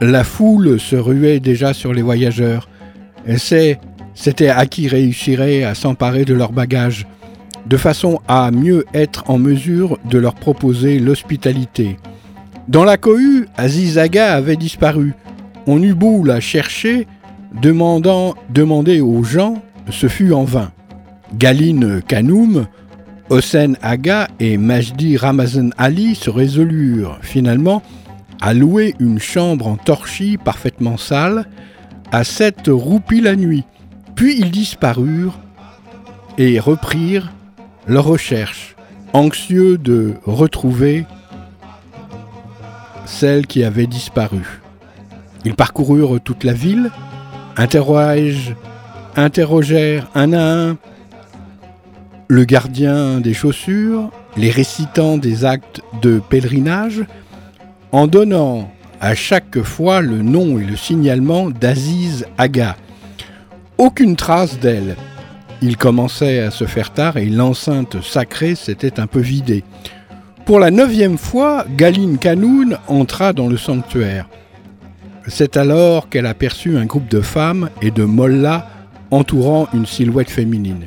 La 0.00 0.24
foule 0.24 0.80
se 0.80 0.96
ruait 0.96 1.40
déjà 1.40 1.74
sur 1.74 1.92
les 1.92 2.02
voyageurs. 2.02 2.68
C'était 3.36 4.48
à 4.48 4.66
qui 4.66 4.88
réussirait 4.88 5.62
à 5.62 5.74
s'emparer 5.74 6.24
de 6.24 6.34
leurs 6.34 6.52
bagages, 6.52 7.06
de 7.66 7.76
façon 7.76 8.20
à 8.26 8.50
mieux 8.50 8.84
être 8.94 9.30
en 9.30 9.38
mesure 9.38 9.98
de 10.04 10.18
leur 10.18 10.34
proposer 10.34 10.98
l'hospitalité. 10.98 11.98
Dans 12.68 12.84
la 12.84 12.96
cohue, 12.96 13.46
Aziz 13.56 13.98
Aga 13.98 14.34
avait 14.34 14.56
disparu. 14.56 15.14
On 15.66 15.82
eut 15.82 15.94
beau 15.94 16.24
la 16.24 16.40
chercher, 16.40 17.06
demandant, 17.60 18.34
demander 18.50 19.00
aux 19.00 19.22
gens, 19.22 19.62
ce 19.90 20.08
fut 20.08 20.32
en 20.32 20.44
vain. 20.44 20.72
Galine 21.34 22.02
Kanoum 22.02 22.66
Hossein 23.32 23.72
Aga 23.80 24.28
et 24.40 24.58
Majdi 24.58 25.16
Ramazan 25.16 25.70
Ali 25.78 26.14
se 26.14 26.28
résolurent 26.28 27.16
finalement 27.22 27.82
à 28.42 28.52
louer 28.52 28.94
une 29.00 29.18
chambre 29.18 29.68
en 29.68 29.78
torchis 29.78 30.36
parfaitement 30.36 30.98
sale 30.98 31.46
à 32.10 32.24
sept 32.24 32.64
roupies 32.68 33.22
la 33.22 33.34
nuit. 33.34 33.64
Puis 34.16 34.36
ils 34.38 34.50
disparurent 34.50 35.38
et 36.36 36.60
reprirent 36.60 37.32
leur 37.86 38.04
recherche, 38.04 38.76
anxieux 39.14 39.78
de 39.78 40.12
retrouver 40.26 41.06
celle 43.06 43.46
qui 43.46 43.64
avait 43.64 43.86
disparu. 43.86 44.60
Ils 45.46 45.54
parcoururent 45.54 46.20
toute 46.20 46.44
la 46.44 46.52
ville, 46.52 46.90
interrogèrent 49.16 50.10
un 50.14 50.34
à 50.34 50.68
un 50.68 50.76
le 52.32 52.46
gardien 52.46 53.20
des 53.20 53.34
chaussures, 53.34 54.10
les 54.38 54.50
récitants 54.50 55.18
des 55.18 55.44
actes 55.44 55.82
de 56.00 56.18
pèlerinage, 56.18 57.02
en 57.92 58.06
donnant 58.06 58.72
à 59.02 59.14
chaque 59.14 59.60
fois 59.60 60.00
le 60.00 60.22
nom 60.22 60.58
et 60.58 60.64
le 60.64 60.76
signalement 60.76 61.50
d'Aziz 61.50 62.24
Aga. 62.38 62.76
Aucune 63.76 64.16
trace 64.16 64.58
d'elle. 64.58 64.96
Il 65.60 65.76
commençait 65.76 66.38
à 66.38 66.50
se 66.50 66.64
faire 66.64 66.94
tard 66.94 67.18
et 67.18 67.26
l'enceinte 67.26 68.00
sacrée 68.02 68.54
s'était 68.54 68.98
un 68.98 69.06
peu 69.06 69.20
vidée. 69.20 69.62
Pour 70.46 70.58
la 70.58 70.70
neuvième 70.70 71.18
fois, 71.18 71.66
Galine 71.76 72.16
Kanoun 72.16 72.78
entra 72.88 73.34
dans 73.34 73.46
le 73.46 73.58
sanctuaire. 73.58 74.26
C'est 75.26 75.58
alors 75.58 76.08
qu'elle 76.08 76.24
aperçut 76.24 76.78
un 76.78 76.86
groupe 76.86 77.08
de 77.08 77.20
femmes 77.20 77.68
et 77.82 77.90
de 77.90 78.04
mollahs 78.04 78.66
entourant 79.10 79.68
une 79.74 79.84
silhouette 79.84 80.30
féminine. 80.30 80.86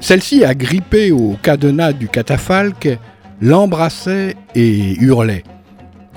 Celle-ci, 0.00 0.44
agrippée 0.44 1.12
au 1.12 1.36
cadenas 1.42 1.92
du 1.92 2.08
catafalque, 2.08 2.98
l'embrassait 3.40 4.34
et 4.54 4.96
hurlait. 4.98 5.44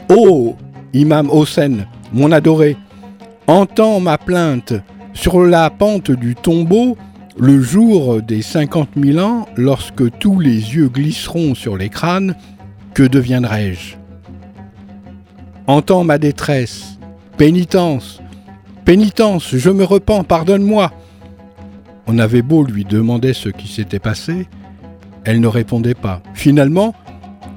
Oh, 0.10 0.56
Imam 0.94 1.30
Hossein, 1.30 1.86
mon 2.14 2.32
adoré, 2.32 2.78
entends 3.48 4.00
ma 4.00 4.18
plainte. 4.18 4.74
Sur 5.14 5.44
la 5.44 5.70
pente 5.70 6.12
du 6.12 6.34
tombeau, 6.34 6.98
le 7.38 7.62
jour 7.62 8.22
des 8.22 8.42
cinquante 8.42 8.96
mille 8.96 9.20
ans, 9.20 9.48
lorsque 9.56 10.18
tous 10.18 10.40
les 10.40 10.76
yeux 10.76 10.88
glisseront 10.88 11.54
sur 11.54 11.78
les 11.78 11.90
crânes, 11.90 12.36
que 12.94 13.04
deviendrai-je? 13.04 13.96
Entends 15.68 16.04
ma 16.04 16.18
détresse, 16.18 17.00
pénitence, 17.38 18.22
pénitence, 18.86 19.56
je 19.56 19.70
me 19.70 19.84
repens, 19.84 20.24
pardonne-moi. 20.24 20.92
On 22.08 22.18
avait 22.18 22.42
beau 22.42 22.64
lui 22.64 22.86
demander 22.86 23.34
ce 23.34 23.50
qui 23.50 23.68
s'était 23.68 24.00
passé, 24.00 24.48
elle 25.24 25.40
ne 25.40 25.48
répondait 25.48 25.94
pas. 25.94 26.22
Finalement, 26.34 26.94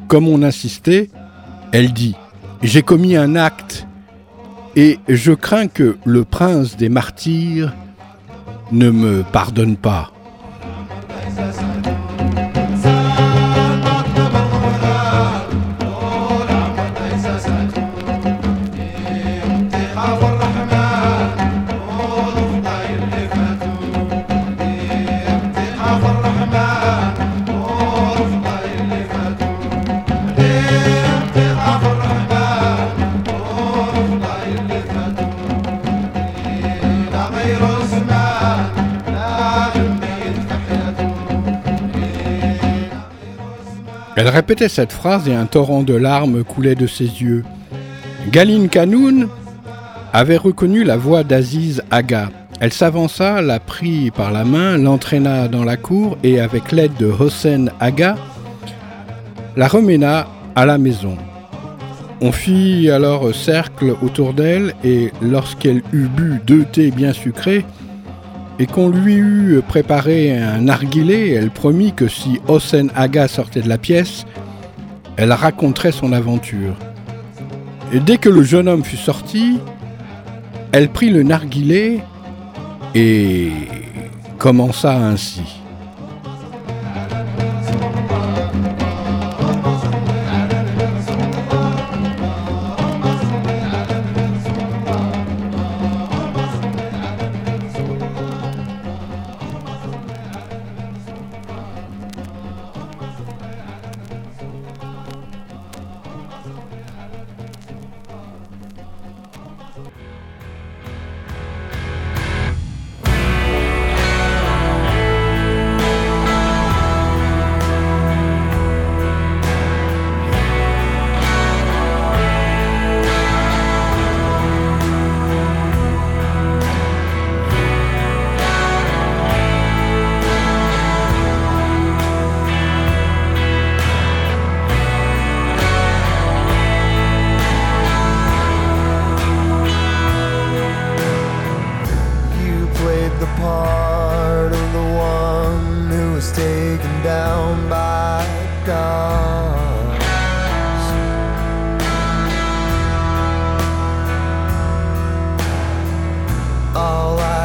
comme 0.08 0.28
on 0.28 0.42
insistait, 0.42 1.10
elle 1.72 1.92
dit 1.92 2.14
J'ai 2.62 2.82
commis 2.82 3.16
un 3.16 3.34
acte 3.34 3.86
et 4.76 4.98
je 5.08 5.32
crains 5.32 5.68
que 5.68 5.96
le 6.04 6.24
prince 6.24 6.76
des 6.76 6.88
martyrs 6.88 7.74
ne 8.72 8.90
me 8.90 9.22
pardonne 9.22 9.76
pas. 9.76 10.12
Elle 44.26 44.32
répétait 44.32 44.68
cette 44.68 44.90
phrase 44.90 45.28
et 45.28 45.34
un 45.36 45.46
torrent 45.46 45.84
de 45.84 45.94
larmes 45.94 46.42
coulait 46.42 46.74
de 46.74 46.88
ses 46.88 47.04
yeux. 47.04 47.44
Galine 48.32 48.68
Kanoun 48.68 49.28
avait 50.12 50.36
reconnu 50.36 50.82
la 50.82 50.96
voix 50.96 51.22
d'Aziz 51.22 51.84
Aga. 51.92 52.30
Elle 52.58 52.72
s'avança, 52.72 53.40
la 53.40 53.60
prit 53.60 54.10
par 54.10 54.32
la 54.32 54.44
main, 54.44 54.78
l'entraîna 54.78 55.46
dans 55.46 55.62
la 55.62 55.76
cour 55.76 56.18
et, 56.24 56.40
avec 56.40 56.72
l'aide 56.72 56.96
de 56.98 57.06
Hossein 57.06 57.66
Aga, 57.78 58.16
la 59.56 59.68
remena 59.68 60.26
à 60.56 60.66
la 60.66 60.76
maison. 60.76 61.16
On 62.20 62.32
fit 62.32 62.90
alors 62.90 63.32
cercle 63.32 63.94
autour 64.02 64.34
d'elle 64.34 64.74
et 64.82 65.12
lorsqu'elle 65.22 65.84
eut 65.92 66.08
bu 66.08 66.40
deux 66.44 66.64
thés 66.64 66.90
bien 66.90 67.12
sucrés, 67.12 67.64
et 68.58 68.66
qu'on 68.66 68.88
lui 68.88 69.14
eut 69.14 69.60
préparé 69.66 70.36
un 70.36 70.62
narguilé, 70.62 71.30
elle 71.30 71.50
promit 71.50 71.92
que 71.92 72.08
si 72.08 72.40
Hossein 72.48 72.88
Aga 72.94 73.28
sortait 73.28 73.60
de 73.60 73.68
la 73.68 73.78
pièce, 73.78 74.24
elle 75.16 75.32
raconterait 75.32 75.92
son 75.92 76.12
aventure. 76.12 76.76
Et 77.92 78.00
dès 78.00 78.18
que 78.18 78.28
le 78.28 78.42
jeune 78.42 78.68
homme 78.68 78.84
fut 78.84 78.96
sorti, 78.96 79.58
elle 80.72 80.88
prit 80.88 81.10
le 81.10 81.22
narguilé 81.22 82.00
et 82.94 83.50
commença 84.38 84.96
ainsi. 84.96 85.60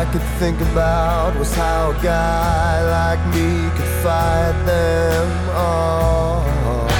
I 0.01 0.05
could 0.11 0.23
think 0.39 0.59
about 0.61 1.37
was 1.37 1.53
how 1.53 1.91
a 1.91 2.01
guy 2.01 2.81
like 2.89 3.23
me 3.35 3.69
could 3.77 3.91
fight 4.01 4.65
them 4.65 5.49
all. 5.51 6.90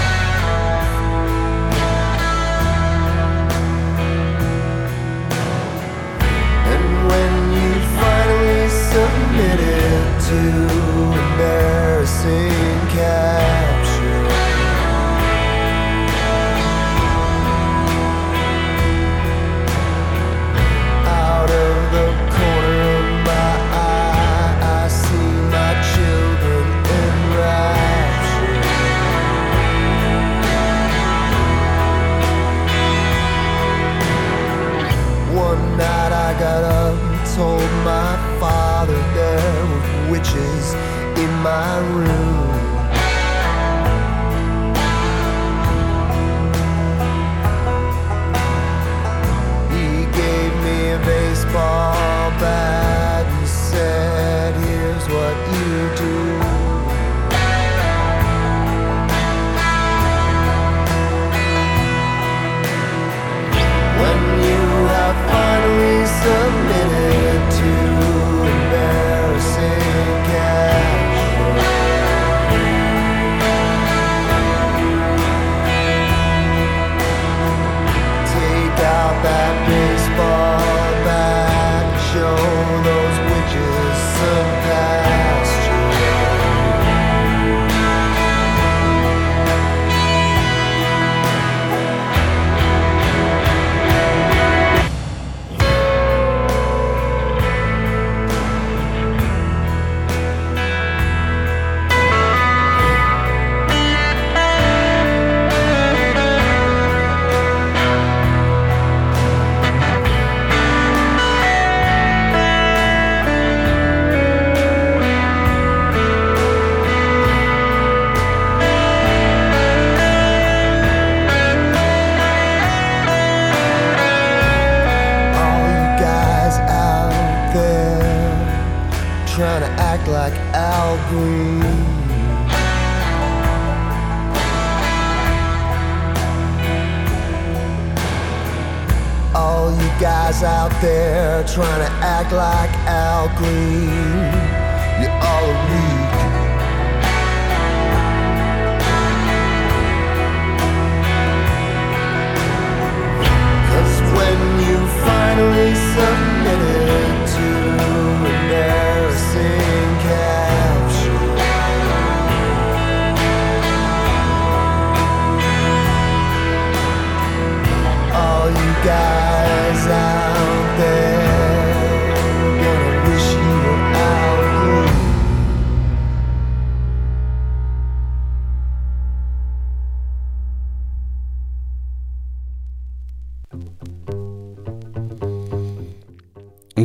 my 41.41 41.79
room. 41.79 42.20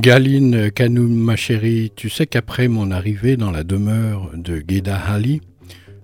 Galine 0.06 0.70
Kanoum, 0.70 1.12
ma 1.12 1.34
chérie, 1.34 1.90
tu 1.96 2.08
sais 2.10 2.28
qu'après 2.28 2.68
mon 2.68 2.92
arrivée 2.92 3.36
dans 3.36 3.50
la 3.50 3.64
demeure 3.64 4.30
de 4.36 4.62
Geda 4.64 4.96
Ali, 4.96 5.40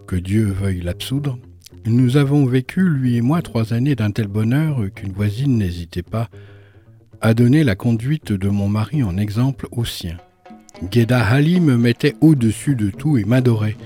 que 0.08 0.16
Dieu 0.16 0.46
veuille 0.46 0.80
l'absoudre, 0.80 1.38
nous 1.86 2.16
avons 2.16 2.44
vécu, 2.44 2.80
lui 2.80 3.16
et 3.16 3.20
moi, 3.20 3.42
trois 3.42 3.72
années 3.72 3.94
d'un 3.94 4.10
tel 4.10 4.26
bonheur 4.26 4.80
qu'une 4.92 5.12
voisine 5.12 5.56
n'hésitait 5.56 6.02
pas 6.02 6.28
à 7.20 7.32
donner 7.32 7.62
la 7.62 7.76
conduite 7.76 8.32
de 8.32 8.48
mon 8.48 8.66
mari 8.66 9.04
en 9.04 9.16
exemple 9.16 9.68
au 9.70 9.84
sien. 9.84 10.16
Geda 10.90 11.24
Ali 11.24 11.60
me 11.60 11.76
mettait 11.76 12.16
au-dessus 12.20 12.74
de 12.74 12.90
tout 12.90 13.18
et 13.18 13.24
m'adorait. 13.24 13.76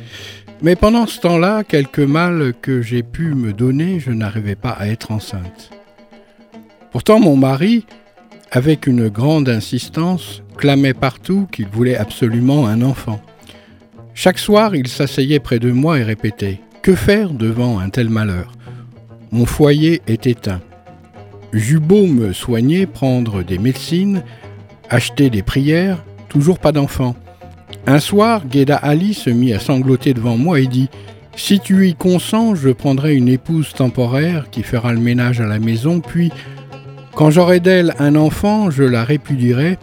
Mais 0.62 0.76
pendant 0.76 1.06
ce 1.06 1.20
temps-là, 1.20 1.62
quelque 1.62 2.00
mal 2.00 2.54
que 2.62 2.80
j'ai 2.80 3.02
pu 3.02 3.34
me 3.34 3.52
donner, 3.52 4.00
je 4.00 4.12
n'arrivais 4.12 4.56
pas 4.56 4.70
à 4.70 4.86
être 4.86 5.10
enceinte. 5.10 5.72
Pourtant, 6.90 7.20
mon 7.20 7.36
mari, 7.36 7.84
avec 8.50 8.86
une 8.86 9.08
grande 9.08 9.48
insistance, 9.48 10.42
clamait 10.56 10.94
partout 10.94 11.46
qu'il 11.50 11.68
voulait 11.68 11.96
absolument 11.96 12.66
un 12.66 12.82
enfant. 12.82 13.20
Chaque 14.14 14.38
soir, 14.38 14.74
il 14.74 14.88
s'asseyait 14.88 15.40
près 15.40 15.58
de 15.58 15.70
moi 15.70 15.98
et 15.98 16.02
répétait 16.02 16.60
Que 16.82 16.94
faire 16.94 17.30
devant 17.30 17.78
un 17.78 17.90
tel 17.90 18.08
malheur? 18.08 18.52
Mon 19.30 19.44
foyer 19.44 20.00
est 20.06 20.26
éteint. 20.26 20.60
J'eus 21.52 21.80
beau 21.80 22.06
me 22.06 22.32
soigner, 22.32 22.86
prendre 22.86 23.42
des 23.42 23.58
médecines, 23.58 24.22
acheter 24.88 25.30
des 25.30 25.42
prières, 25.42 26.04
toujours 26.28 26.58
pas 26.58 26.72
d'enfant. 26.72 27.16
Un 27.86 27.98
soir, 27.98 28.42
Geda 28.50 28.76
Ali 28.76 29.14
se 29.14 29.30
mit 29.30 29.52
à 29.52 29.60
sangloter 29.60 30.14
devant 30.14 30.36
moi 30.36 30.60
et 30.60 30.66
dit 30.66 30.88
Si 31.36 31.60
tu 31.60 31.88
y 31.88 31.94
consens, 31.94 32.54
je 32.54 32.70
prendrai 32.70 33.14
une 33.14 33.28
épouse 33.28 33.72
temporaire 33.72 34.50
qui 34.50 34.62
fera 34.62 34.92
le 34.92 35.00
ménage 35.00 35.40
à 35.40 35.46
la 35.46 35.58
maison, 35.58 36.00
puis 36.00 36.30
quand 37.16 37.30
j'aurai 37.30 37.60
d'elle 37.60 37.94
un 37.98 38.14
enfant, 38.14 38.70
je 38.70 38.82
la 38.82 39.02
répudierai, 39.02 39.78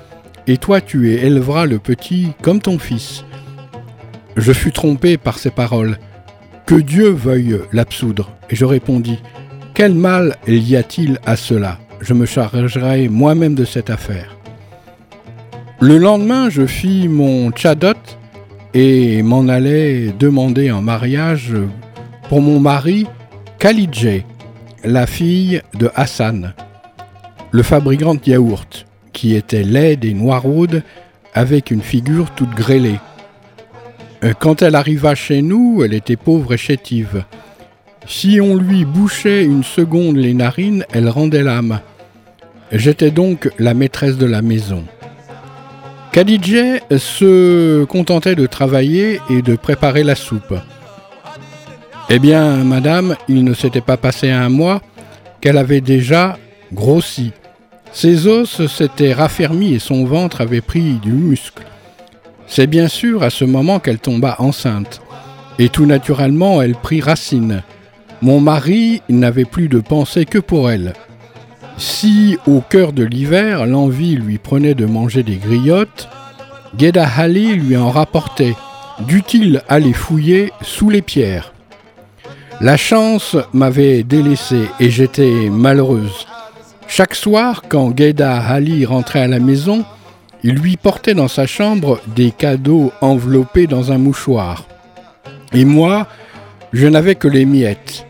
et 0.46 0.58
toi 0.58 0.82
tu 0.82 1.12
élèveras 1.13 1.65
le 1.65 1.80
petit 1.80 2.28
comme 2.43 2.62
ton 2.62 2.78
fils. 2.78 3.26
Je 4.38 4.54
fus 4.54 4.72
trompé 4.72 5.17
par 5.17 5.39
ces 5.39 5.50
paroles. 5.50 5.98
Que 6.67 6.76
Dieu 6.76 7.10
veuille 7.10 7.60
l'absoudre. 7.72 8.32
Et 8.52 8.56
je 8.56 8.65
répondis 8.65 9.19
Quel 9.74 9.96
mal 9.96 10.36
y 10.48 10.76
a-t-il 10.76 11.19
à 11.26 11.36
cela? 11.36 11.80
Je 12.02 12.13
me 12.13 12.28
chargerai 12.28 13.10
moi-même 13.10 13.56
de 13.56 13.65
cette 13.65 13.89
affaire. 13.89 14.38
Le 15.80 15.98
lendemain, 15.98 16.52
je 16.52 16.67
fis 16.67 17.08
mon 17.08 17.50
tchadot 17.50 17.93
et 18.76 19.24
m'en 19.24 19.48
allai 19.48 20.13
demander 20.19 20.72
en 20.72 20.84
mariage 20.84 21.54
pour 22.30 22.41
mon 22.41 22.60
mari 22.60 23.08
Khalidjé, 23.58 24.24
la 24.84 25.08
fille 25.08 25.62
de 25.74 25.89
Hassan 25.96 26.54
le 27.54 27.62
fabricant 27.62 28.16
de 28.16 28.20
yaourt, 28.26 28.88
qui 29.13 29.36
était 29.36 29.63
laide 29.63 30.04
et 30.06 30.16
noiraude, 30.16 30.82
avec 31.36 31.70
une 31.70 31.84
figure 31.84 32.32
toute 32.32 32.50
grêlée. 32.50 33.00
Euh, 34.24 34.34
Quand 34.38 34.63
elle 34.63 34.76
arriva 34.76 35.13
chez 35.13 35.44
nous, 35.44 35.84
elle 35.86 35.94
était 35.94 36.16
pauvre 36.16 36.56
et 36.56 36.58
chétive. 36.58 37.24
Si 38.08 38.42
on 38.42 38.56
lui 38.58 38.86
bouchait 38.86 39.46
une 39.46 39.63
seconde 39.63 40.18
les 40.18 40.34
narines, 40.34 40.84
elle 40.92 41.08
rendait 41.08 41.44
l'âme. 41.44 41.80
J'étais 42.72 43.12
donc 43.12 43.50
la 43.60 43.76
maîtresse 43.76 44.18
de 44.18 44.26
la 44.26 44.42
maison. 44.42 44.84
Khadijah 46.12 46.80
se 46.98 47.84
contentait 47.86 48.36
de 48.36 48.48
travailler 48.48 49.22
et 49.30 49.44
de 49.44 49.56
préparer 49.56 50.04
la 50.04 50.16
soupe. 50.16 50.56
Eh 52.10 52.18
bien, 52.18 52.63
madame, 52.63 53.16
il 53.30 53.44
ne 53.44 53.54
s'était 53.54 53.82
pas 53.82 53.98
passé 53.98 54.32
un 54.32 54.50
mois 54.50 54.82
qu'elle 55.39 55.58
avait 55.58 55.82
déjà 55.82 56.38
grossi. 56.74 57.32
Ses 57.94 58.26
os 58.28 58.66
s'étaient 58.66 59.14
raffermis 59.14 59.76
et 59.76 59.80
son 59.80 60.04
ventre 60.06 60.42
avait 60.42 60.62
pris 60.62 60.94
du 60.94 61.12
muscle. 61.12 61.64
C'est 62.48 62.68
bien 62.68 62.88
sûr 62.88 63.22
à 63.24 63.30
ce 63.30 63.46
moment 63.46 63.80
qu'elle 63.80 64.00
tomba 64.00 64.36
enceinte. 64.40 65.02
Et 65.60 65.70
tout 65.70 65.86
naturellement, 65.86 66.62
elle 66.62 66.76
prit 66.76 67.02
racine. 67.02 67.62
Mon 68.22 68.40
mari 68.40 69.02
n'avait 69.10 69.46
plus 69.46 69.70
de 69.70 69.80
pensée 69.80 70.26
que 70.26 70.40
pour 70.40 70.72
elle. 70.72 70.94
Si, 71.78 72.38
au 72.48 72.62
cœur 72.62 72.94
de 72.94 73.04
l'hiver, 73.04 73.66
l'envie 73.68 74.16
lui 74.16 74.40
prenait 74.40 74.76
de 74.76 74.86
manger 74.86 75.22
des 75.22 75.38
griottes, 75.38 76.10
Geda 76.78 77.08
Ali 77.18 77.56
lui 77.56 77.78
en 77.78 77.92
rapportait. 77.92 78.56
Dut-il 79.08 79.62
aller 79.70 79.94
fouiller 79.94 80.52
sous 80.62 80.90
les 80.90 81.02
pierres 81.02 81.54
La 82.60 82.78
chance 82.78 83.36
m'avait 83.54 84.04
délaissé 84.04 84.64
et 84.80 84.90
j'étais 84.90 85.50
malheureuse. 85.50 86.26
Chaque 86.88 87.15
soir, 87.15 87.63
quand 87.67 87.98
Geda 87.98 88.39
Ali 88.39 88.86
rentrait 88.86 89.22
à 89.22 89.28
la 89.28 89.39
maison, 89.39 89.84
il 90.43 90.56
lui 90.56 90.78
portait 90.78 91.13
dans 91.13 91.28
sa 91.28 91.48
chambre 91.48 92.00
des 92.15 92.32
cadeaux 92.32 92.91
enveloppés 93.02 93.67
dans 93.67 93.91
un 93.91 93.98
mouchoir. 93.98 94.65
Et 95.54 95.65
moi, 95.65 96.08
je 96.74 96.88
n'avais 96.88 97.15
que 97.15 97.28
les 97.28 97.46
miettes. 97.46 98.06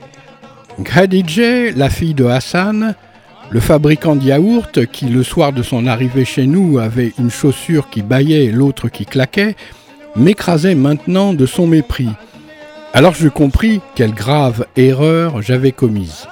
Khadijah, 0.83 1.71
la 1.75 1.89
fille 1.89 2.15
de 2.15 2.25
Hassan, 2.25 2.95
le 3.51 3.59
fabricant 3.59 4.15
de 4.15 4.23
yaourt, 4.23 4.85
qui 4.87 5.05
le 5.05 5.21
soir 5.21 5.53
de 5.53 5.61
son 5.61 5.85
arrivée 5.85 6.25
chez 6.25 6.47
nous 6.47 6.79
avait 6.79 7.13
une 7.19 7.29
chaussure 7.29 7.89
qui 7.89 8.01
bâillait 8.01 8.45
et 8.45 8.51
l'autre 8.51 8.89
qui 8.89 9.05
claquait, 9.05 9.55
m'écrasait 10.15 10.75
maintenant 10.75 11.33
de 11.33 11.45
son 11.45 11.67
mépris. 11.67 12.09
Alors 12.93 13.13
je 13.13 13.27
compris 13.27 13.81
quelle 13.95 14.13
grave 14.13 14.65
erreur 14.75 15.41
j'avais 15.41 15.71
commise. 15.71 16.27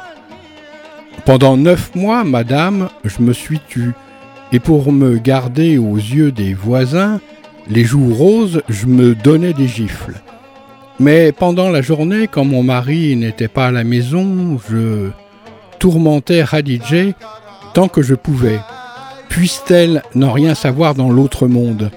Pendant 1.26 1.56
neuf 1.56 1.94
mois, 1.96 2.24
madame, 2.24 2.90
je 3.04 3.22
me 3.22 3.34
suis 3.34 3.60
tu, 3.68 3.92
et 4.52 4.60
pour 4.60 4.92
me 4.92 5.18
garder 5.18 5.78
aux 5.78 5.96
yeux 5.96 6.32
des 6.32 6.54
voisins, 6.54 7.20
les 7.70 7.84
joues 7.84 8.14
roses, 8.14 8.64
je 8.70 8.88
me 8.88 9.14
donnais 9.14 9.54
des 9.54 9.68
gifles. 9.68 10.16
Mais 11.00 11.32
pendant 11.32 11.70
la 11.70 11.82
journée, 11.82 12.28
quand 12.28 12.46
mon 12.46 12.64
mari 12.64 13.16
n'était 13.16 13.48
pas 13.48 13.68
à 13.68 13.72
la 13.72 13.84
maison, 13.84 14.60
je 14.70 15.10
tourmentais 15.80 16.44
Khadijah 16.44 17.14
tant 17.74 17.88
que 17.88 18.02
je 18.02 18.16
pouvais. 18.16 18.60
Puisse-t-elle 19.30 20.04
n'en 20.16 20.32
rien 20.32 20.56
savoir 20.56 20.94
dans 20.94 21.10
l'autre 21.10 21.48
monde 21.48 21.92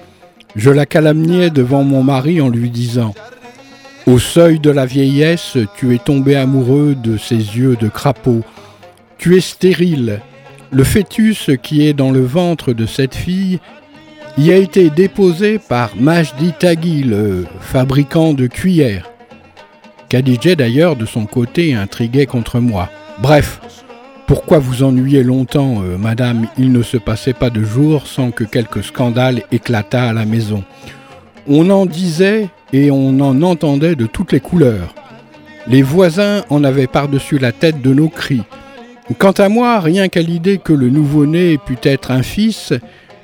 Je 0.55 0.69
la 0.69 0.85
calomniais 0.85 1.49
devant 1.49 1.83
mon 1.83 2.01
mari 2.01 2.41
en 2.41 2.49
lui 2.49 2.69
disant 2.69 3.13
Au 4.07 4.19
seuil 4.19 4.59
de 4.59 4.69
la 4.69 4.85
vieillesse, 4.85 5.57
tu 5.77 5.93
es 5.93 5.99
tombé 5.99 6.35
amoureux 6.35 6.95
de 6.95 7.17
ses 7.17 7.35
yeux 7.35 7.75
de 7.75 7.89
crapaud. 7.89 8.41
Tu 9.17 9.37
es 9.37 9.41
stérile. 9.41 10.21
Le 10.71 10.83
fœtus 10.83 11.51
qui 11.61 11.87
est 11.87 11.93
dans 11.93 12.11
le 12.11 12.23
ventre 12.23 12.73
de 12.73 12.85
cette 12.85 13.15
fille 13.15 13.59
y 14.37 14.51
a 14.51 14.57
été 14.57 14.89
déposé 14.89 15.59
par 15.59 15.95
Majdi 15.95 16.51
Taghi, 16.59 17.03
le 17.03 17.45
fabricant 17.61 18.33
de 18.33 18.47
cuillères. 18.47 19.09
Khadijah 20.09 20.55
d'ailleurs 20.55 20.95
de 20.95 21.05
son 21.05 21.25
côté 21.25 21.73
intriguait 21.73 22.25
contre 22.25 22.59
moi. 22.59 22.89
Bref, 23.19 23.61
pourquoi 24.27 24.59
vous 24.59 24.83
ennuyez 24.83 25.23
longtemps, 25.23 25.83
euh, 25.83 25.97
madame? 25.97 26.47
Il 26.57 26.71
ne 26.71 26.81
se 26.81 26.97
passait 26.97 27.33
pas 27.33 27.49
de 27.49 27.63
jour 27.63 28.07
sans 28.07 28.31
que 28.31 28.43
quelque 28.43 28.81
scandale 28.81 29.43
éclatât 29.51 30.09
à 30.09 30.13
la 30.13 30.25
maison. 30.25 30.63
On 31.47 31.69
en 31.69 31.85
disait 31.85 32.49
et 32.73 32.91
on 32.91 33.19
en 33.19 33.41
entendait 33.43 33.95
de 33.95 34.07
toutes 34.07 34.31
les 34.31 34.39
couleurs. 34.39 34.93
Les 35.67 35.81
voisins 35.81 36.43
en 36.49 36.63
avaient 36.63 36.87
par-dessus 36.87 37.37
la 37.37 37.51
tête 37.51 37.81
de 37.81 37.93
nos 37.93 38.09
cris. 38.09 38.43
Quant 39.13 39.31
à 39.31 39.49
moi, 39.49 39.79
rien 39.79 40.07
qu'à 40.07 40.21
l'idée 40.21 40.57
que 40.57 40.73
le 40.73 40.89
nouveau-né 40.89 41.59
pût 41.59 41.77
être 41.83 42.09
un 42.09 42.23
fils, 42.23 42.73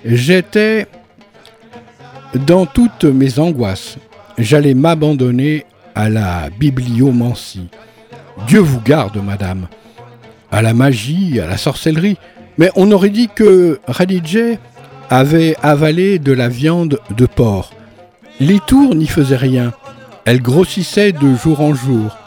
j'étais 0.05 0.85
dans 2.45 2.67
toutes 2.67 3.05
mes 3.05 3.39
angoisses. 3.39 3.97
J'allais 4.37 4.75
m'abandonner 4.75 5.65
à 5.95 6.09
la 6.09 6.49
bibliomancie. 6.51 7.69
Dieu 8.47 8.59
vous 8.59 8.79
garde, 8.79 9.17
madame. 9.23 9.67
À 10.51 10.61
la 10.61 10.73
magie, 10.73 11.39
à 11.39 11.47
la 11.47 11.57
sorcellerie. 11.57 12.17
Mais 12.59 12.69
on 12.75 12.91
aurait 12.91 13.09
dit 13.09 13.29
que 13.33 13.79
Radijay 13.87 14.59
avait 15.09 15.55
avalé 15.63 16.19
de 16.19 16.31
la 16.31 16.47
viande 16.47 16.99
de 17.17 17.25
porc. 17.25 17.73
Les 18.39 18.59
tours 18.59 18.93
n'y 18.93 19.07
faisaient 19.07 19.35
rien. 19.35 19.73
Elle 20.25 20.41
grossissait 20.41 21.11
de 21.11 21.35
jour 21.35 21.59
en 21.61 21.73
jour. 21.73 22.17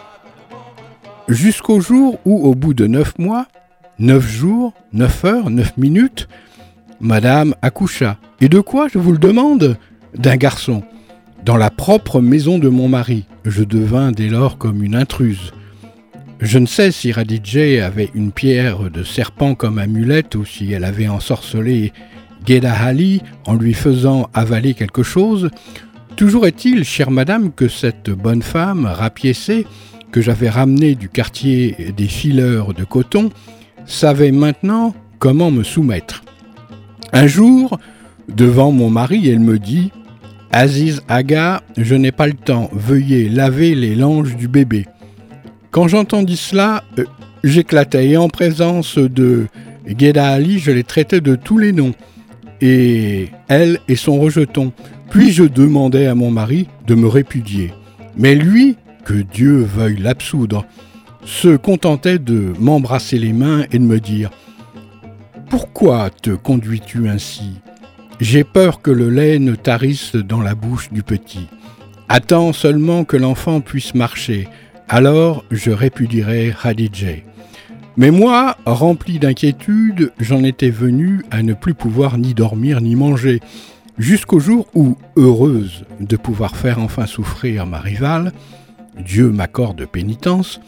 Jusqu'au 1.28 1.80
jour 1.80 2.18
où, 2.24 2.46
au 2.46 2.54
bout 2.54 2.74
de 2.74 2.86
neuf 2.86 3.18
mois, 3.18 3.46
neuf 3.98 4.28
jours, 4.28 4.74
neuf 4.92 5.24
heures, 5.24 5.50
neuf 5.50 5.76
minutes, 5.76 6.28
Madame 7.00 7.54
accoucha. 7.62 8.18
Et 8.40 8.48
de 8.48 8.60
quoi, 8.60 8.88
je 8.88 8.98
vous 8.98 9.12
le 9.12 9.18
demande? 9.18 9.76
D'un 10.16 10.36
garçon. 10.36 10.82
Dans 11.44 11.56
la 11.56 11.70
propre 11.70 12.20
maison 12.20 12.58
de 12.58 12.68
mon 12.68 12.88
mari, 12.88 13.24
je 13.44 13.64
devins 13.64 14.12
dès 14.12 14.28
lors 14.28 14.58
comme 14.58 14.82
une 14.82 14.94
intruse. 14.94 15.52
Je 16.40 16.58
ne 16.58 16.66
sais 16.66 16.90
si 16.92 17.10
Radijay 17.10 17.80
avait 17.80 18.10
une 18.14 18.32
pierre 18.32 18.90
de 18.90 19.02
serpent 19.02 19.54
comme 19.54 19.78
amulette 19.78 20.34
ou 20.34 20.44
si 20.44 20.72
elle 20.72 20.84
avait 20.84 21.08
ensorcelé 21.08 21.92
Gedahali 22.46 23.22
en 23.46 23.54
lui 23.54 23.72
faisant 23.72 24.28
avaler 24.34 24.74
quelque 24.74 25.02
chose. 25.02 25.50
Toujours 26.16 26.46
est-il, 26.46 26.84
chère 26.84 27.10
madame, 27.10 27.52
que 27.52 27.68
cette 27.68 28.10
bonne 28.10 28.42
femme 28.42 28.86
rapiécée, 28.86 29.66
que 30.14 30.20
j'avais 30.20 30.48
ramenée 30.48 30.94
du 30.94 31.08
quartier 31.08 31.92
des 31.96 32.06
fileurs 32.06 32.72
de 32.72 32.84
coton, 32.84 33.30
savait 33.84 34.30
maintenant 34.30 34.94
comment 35.18 35.50
me 35.50 35.64
soumettre. 35.64 36.22
Un 37.12 37.26
jour, 37.26 37.80
devant 38.28 38.70
mon 38.70 38.90
mari, 38.90 39.28
elle 39.28 39.40
me 39.40 39.58
dit 39.58 39.90
Aziz 40.52 41.02
Aga, 41.08 41.62
je 41.76 41.96
n'ai 41.96 42.12
pas 42.12 42.28
le 42.28 42.34
temps, 42.34 42.70
veuillez 42.72 43.28
laver 43.28 43.74
les 43.74 43.96
langes 43.96 44.36
du 44.36 44.46
bébé. 44.46 44.86
Quand 45.72 45.88
j'entendis 45.88 46.36
cela, 46.36 46.84
euh, 47.00 47.06
j'éclatais 47.42 48.10
et 48.10 48.16
en 48.16 48.28
présence 48.28 48.98
de 48.98 49.48
Geda 49.84 50.28
Ali, 50.28 50.60
je 50.60 50.70
les 50.70 50.84
traitais 50.84 51.20
de 51.20 51.34
tous 51.34 51.58
les 51.58 51.72
noms, 51.72 51.92
et 52.60 53.30
elle 53.48 53.80
et 53.88 53.96
son 53.96 54.20
rejeton. 54.20 54.72
Puis 55.10 55.32
je 55.32 55.42
demandais 55.42 56.06
à 56.06 56.14
mon 56.14 56.30
mari 56.30 56.68
de 56.86 56.94
me 56.94 57.08
répudier. 57.08 57.72
Mais 58.16 58.36
lui, 58.36 58.76
que 59.04 59.14
Dieu 59.14 59.58
veuille 59.62 59.98
l'absoudre, 59.98 60.64
se 61.24 61.56
contentait 61.56 62.18
de 62.18 62.52
m'embrasser 62.58 63.18
les 63.18 63.32
mains 63.32 63.64
et 63.72 63.78
de 63.78 63.84
me 63.84 64.00
dire 64.00 64.30
Pourquoi 65.48 66.10
te 66.10 66.30
conduis-tu 66.30 67.08
ainsi? 67.08 67.60
J'ai 68.20 68.44
peur 68.44 68.80
que 68.80 68.90
le 68.90 69.10
lait 69.10 69.38
ne 69.38 69.54
tarisse 69.54 70.14
dans 70.16 70.40
la 70.40 70.54
bouche 70.54 70.92
du 70.92 71.02
petit. 71.02 71.48
Attends 72.08 72.52
seulement 72.52 73.04
que 73.04 73.16
l'enfant 73.16 73.60
puisse 73.60 73.94
marcher, 73.94 74.48
alors 74.88 75.44
je 75.50 75.70
répudierai 75.70 76.54
Khadijah. 76.62 77.22
Mais 77.96 78.10
moi, 78.10 78.56
rempli 78.66 79.18
d'inquiétude, 79.18 80.12
j'en 80.18 80.42
étais 80.42 80.70
venu 80.70 81.24
à 81.30 81.42
ne 81.42 81.54
plus 81.54 81.74
pouvoir 81.74 82.18
ni 82.18 82.34
dormir 82.34 82.80
ni 82.80 82.96
manger, 82.96 83.40
jusqu'au 83.98 84.40
jour 84.40 84.66
où, 84.74 84.96
heureuse 85.16 85.84
de 86.00 86.16
pouvoir 86.16 86.56
faire 86.56 86.80
enfin 86.80 87.06
souffrir 87.06 87.66
ma 87.66 87.78
rivale, 87.78 88.32
Dieu 88.98 89.30
m'accorde 89.30 89.86
pénitence, 89.86 90.60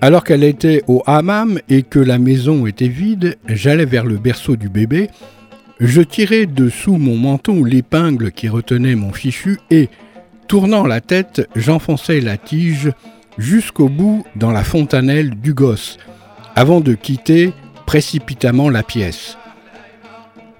alors 0.00 0.24
qu'elle 0.24 0.44
était 0.44 0.82
au 0.88 1.02
hammam 1.06 1.60
et 1.68 1.82
que 1.82 1.98
la 1.98 2.18
maison 2.18 2.66
était 2.66 2.88
vide, 2.88 3.38
j'allais 3.46 3.84
vers 3.84 4.04
le 4.04 4.16
berceau 4.16 4.56
du 4.56 4.68
bébé, 4.68 5.08
je 5.80 6.02
tirai 6.02 6.46
dessous 6.46 6.96
mon 6.96 7.16
menton 7.16 7.64
l'épingle 7.64 8.32
qui 8.32 8.48
retenait 8.48 8.94
mon 8.94 9.12
fichu 9.12 9.58
et, 9.70 9.88
tournant 10.48 10.86
la 10.86 11.00
tête, 11.00 11.48
j'enfonçai 11.56 12.20
la 12.20 12.36
tige 12.36 12.90
jusqu'au 13.38 13.88
bout 13.88 14.24
dans 14.36 14.50
la 14.50 14.64
fontanelle 14.64 15.30
du 15.30 15.54
gosse, 15.54 15.98
avant 16.54 16.80
de 16.80 16.94
quitter 16.94 17.52
précipitamment 17.86 18.70
la 18.70 18.82
pièce. 18.82 19.38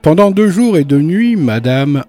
Pendant 0.03 0.31
deux 0.31 0.49
jours 0.49 0.77
et 0.77 0.85
deux 0.85 1.01
nuits, 1.03 1.37
madame, 1.37 2.05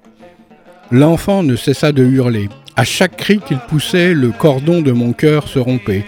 l'enfant 0.92 1.44
ne 1.44 1.56
cessa 1.56 1.92
de 1.92 2.04
hurler. 2.04 2.50
À 2.76 2.84
chaque 2.84 3.18
cri 3.18 3.40
qu'il 3.40 3.60
poussait, 3.60 4.14
le 4.14 4.32
cordon 4.32 4.82
de 4.82 4.92
mon 4.92 5.14
cœur 5.14 5.48
se 5.48 5.60
rompait. 5.60 6.06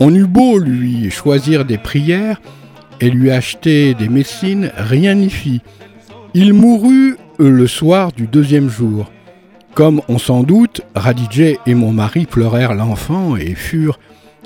On 0.00 0.14
eut 0.14 0.26
beau 0.26 0.58
lui 0.58 1.10
choisir 1.10 1.64
des 1.64 1.78
prières 1.78 2.40
et 3.00 3.10
lui 3.10 3.30
acheter 3.30 3.94
des 3.94 4.08
médecines, 4.08 4.70
rien 4.76 5.14
n'y 5.14 5.30
fit. 5.30 5.60
Il 6.34 6.52
mourut 6.52 7.16
le 7.38 7.66
soir 7.66 8.12
du 8.12 8.26
deuxième 8.26 8.68
jour. 8.68 9.10
Comme 9.74 10.02
on 10.08 10.18
s'en 10.18 10.42
doute, 10.42 10.82
Radijé 10.94 11.58
et 11.66 11.74
mon 11.74 11.92
mari 11.92 12.26
pleurèrent 12.26 12.74
l'enfant 12.74 13.36
et 13.36 13.54
furent 13.54 13.98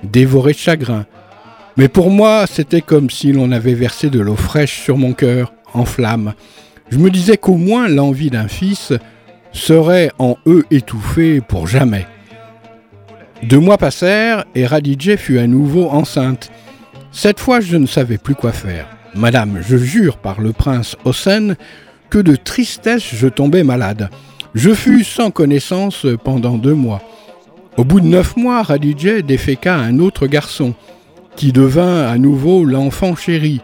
dévorés 0.03 0.53
de 0.53 0.59
chagrin. 0.59 1.07
Mais 1.77 1.89
pour 1.89 2.11
moi, 2.11 2.45
c'était 2.47 2.83
comme 2.83 3.09
si 3.09 3.33
l'on 3.33 3.51
avait 3.51 3.75
versé 3.75 4.11
de 4.11 4.21
l'eau 4.21 4.37
fraîche 4.37 4.81
sur 4.83 4.99
mon 4.99 5.15
cœur, 5.15 5.55
en 5.73 5.87
flammes. 5.87 6.35
Je 6.91 6.99
me 6.99 7.11
disais 7.11 7.39
qu'au 7.39 7.57
moins 7.57 7.89
l'envie 7.89 8.29
d'un 8.29 8.49
fils 8.49 8.93
serait 9.53 10.11
en 10.19 10.37
eux 10.47 10.65
étouffée 10.71 11.41
pour 11.41 11.67
jamais. 11.67 12.07
Deux 13.43 13.59
mois 13.59 13.79
passèrent 13.79 14.45
et 14.55 14.67
Radijé 14.67 15.17
fut 15.17 15.39
à 15.39 15.47
nouveau 15.47 15.89
enceinte. 15.89 16.51
Cette 17.11 17.41
fois, 17.41 17.61
je 17.61 17.77
ne 17.77 17.87
savais 17.87 18.19
plus 18.19 18.35
quoi 18.35 18.53
faire. 18.53 18.87
Madame, 19.15 19.61
je 19.67 19.77
jure 19.77 20.17
par 20.17 20.41
le 20.41 20.53
prince 20.53 20.97
Hossein 21.05 21.55
que 22.09 22.19
de 22.19 22.37
tristesse 22.37 23.15
je 23.15 23.29
tombais 23.29 23.65
malade. 23.65 24.11
Je 24.55 24.73
fus 24.73 25.05
sans 25.05 25.31
connaissance 25.31 26.07
pendant 26.25 26.57
deux 26.57 26.75
mois. 26.75 27.03
Au 27.77 27.85
bout 27.85 28.01
de 28.01 28.07
neuf 28.07 28.37
mois, 28.37 28.63
Radijé 28.63 29.23
déféqua 29.23 29.75
un 29.75 29.99
autre 29.99 30.27
garçon, 30.27 30.75
qui 31.37 31.53
devint 31.53 32.07
à 32.07 32.19
nouveau 32.19 32.65
l'enfant 32.65 33.17
chéri. 33.17 33.61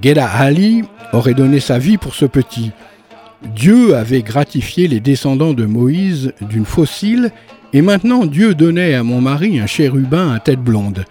Geda 0.00 0.26
Ali 0.26 0.84
aurait 1.12 1.34
donné 1.34 1.60
sa 1.60 1.78
vie 1.78 1.98
pour 1.98 2.14
ce 2.14 2.26
petit. 2.26 2.72
Dieu 3.54 3.94
avait 3.94 4.22
gratifié 4.22 4.88
les 4.88 5.00
descendants 5.00 5.52
de 5.52 5.66
Moïse 5.66 6.32
d'une 6.40 6.64
fossile, 6.64 7.30
et 7.72 7.82
maintenant 7.82 8.24
Dieu 8.24 8.54
donnait 8.54 8.94
à 8.94 9.02
mon 9.02 9.20
mari 9.20 9.60
un 9.60 9.66
chérubin 9.66 10.32
à 10.32 10.40
tête 10.40 10.60
blonde. 10.60 11.04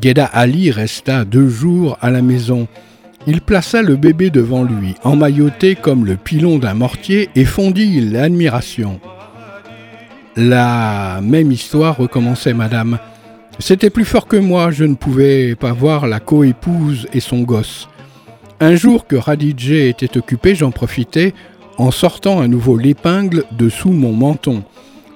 Geda 0.00 0.24
Ali 0.24 0.70
resta 0.70 1.24
deux 1.24 1.48
jours 1.48 1.98
à 2.00 2.10
la 2.10 2.22
maison. 2.22 2.68
Il 3.26 3.40
plaça 3.40 3.82
le 3.82 3.96
bébé 3.96 4.30
devant 4.30 4.62
lui, 4.62 4.94
emmailloté 5.02 5.74
comme 5.74 6.06
le 6.06 6.16
pilon 6.16 6.58
d'un 6.58 6.74
mortier, 6.74 7.28
et 7.34 7.44
fondit 7.44 8.00
l'admiration. 8.00 9.00
La 10.36 11.20
même 11.22 11.50
histoire 11.50 11.96
recommençait, 11.96 12.54
madame. 12.54 12.98
C'était 13.58 13.90
plus 13.90 14.04
fort 14.04 14.28
que 14.28 14.36
moi, 14.36 14.70
je 14.70 14.84
ne 14.84 14.94
pouvais 14.94 15.56
pas 15.56 15.72
voir 15.72 16.06
la 16.06 16.20
coépouse 16.20 17.08
et 17.12 17.20
son 17.20 17.40
gosse. 17.40 17.88
Un 18.60 18.76
jour 18.76 19.06
que 19.06 19.16
Radijé 19.16 19.88
était 19.88 20.16
occupé, 20.16 20.54
j'en 20.54 20.70
profitai 20.70 21.34
en 21.78 21.90
sortant 21.90 22.40
à 22.40 22.48
nouveau 22.48 22.76
l'épingle 22.76 23.44
dessous 23.52 23.92
mon 23.92 24.12
menton. 24.12 24.64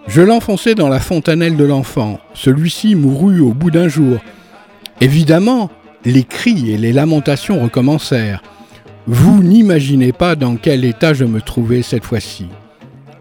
Je 0.07 0.23
l'enfonçai 0.23 0.75
dans 0.75 0.89
la 0.89 1.01
fontanelle 1.01 1.57
de 1.57 1.65
l'enfant. 1.65 2.19
Celui-ci 2.35 2.95
mourut 2.95 3.41
au 3.41 3.53
bout 3.53 3.71
d'un 3.71 3.89
jour. 3.89 4.19
Évidemment, 5.01 5.71
les 6.05 6.25
cris 6.25 6.73
et 6.73 6.79
les 6.79 6.93
lamentations 6.93 7.63
recommencèrent. 7.63 8.43
Vous 9.07 9.43
n'imaginez 9.43 10.13
pas 10.13 10.37
dans 10.37 10.57
quel 10.57 10.85
état 10.85 11.13
je 11.13 11.25
me 11.25 11.41
trouvais 11.41 11.83
cette 11.83 12.05
fois-ci. 12.05 12.47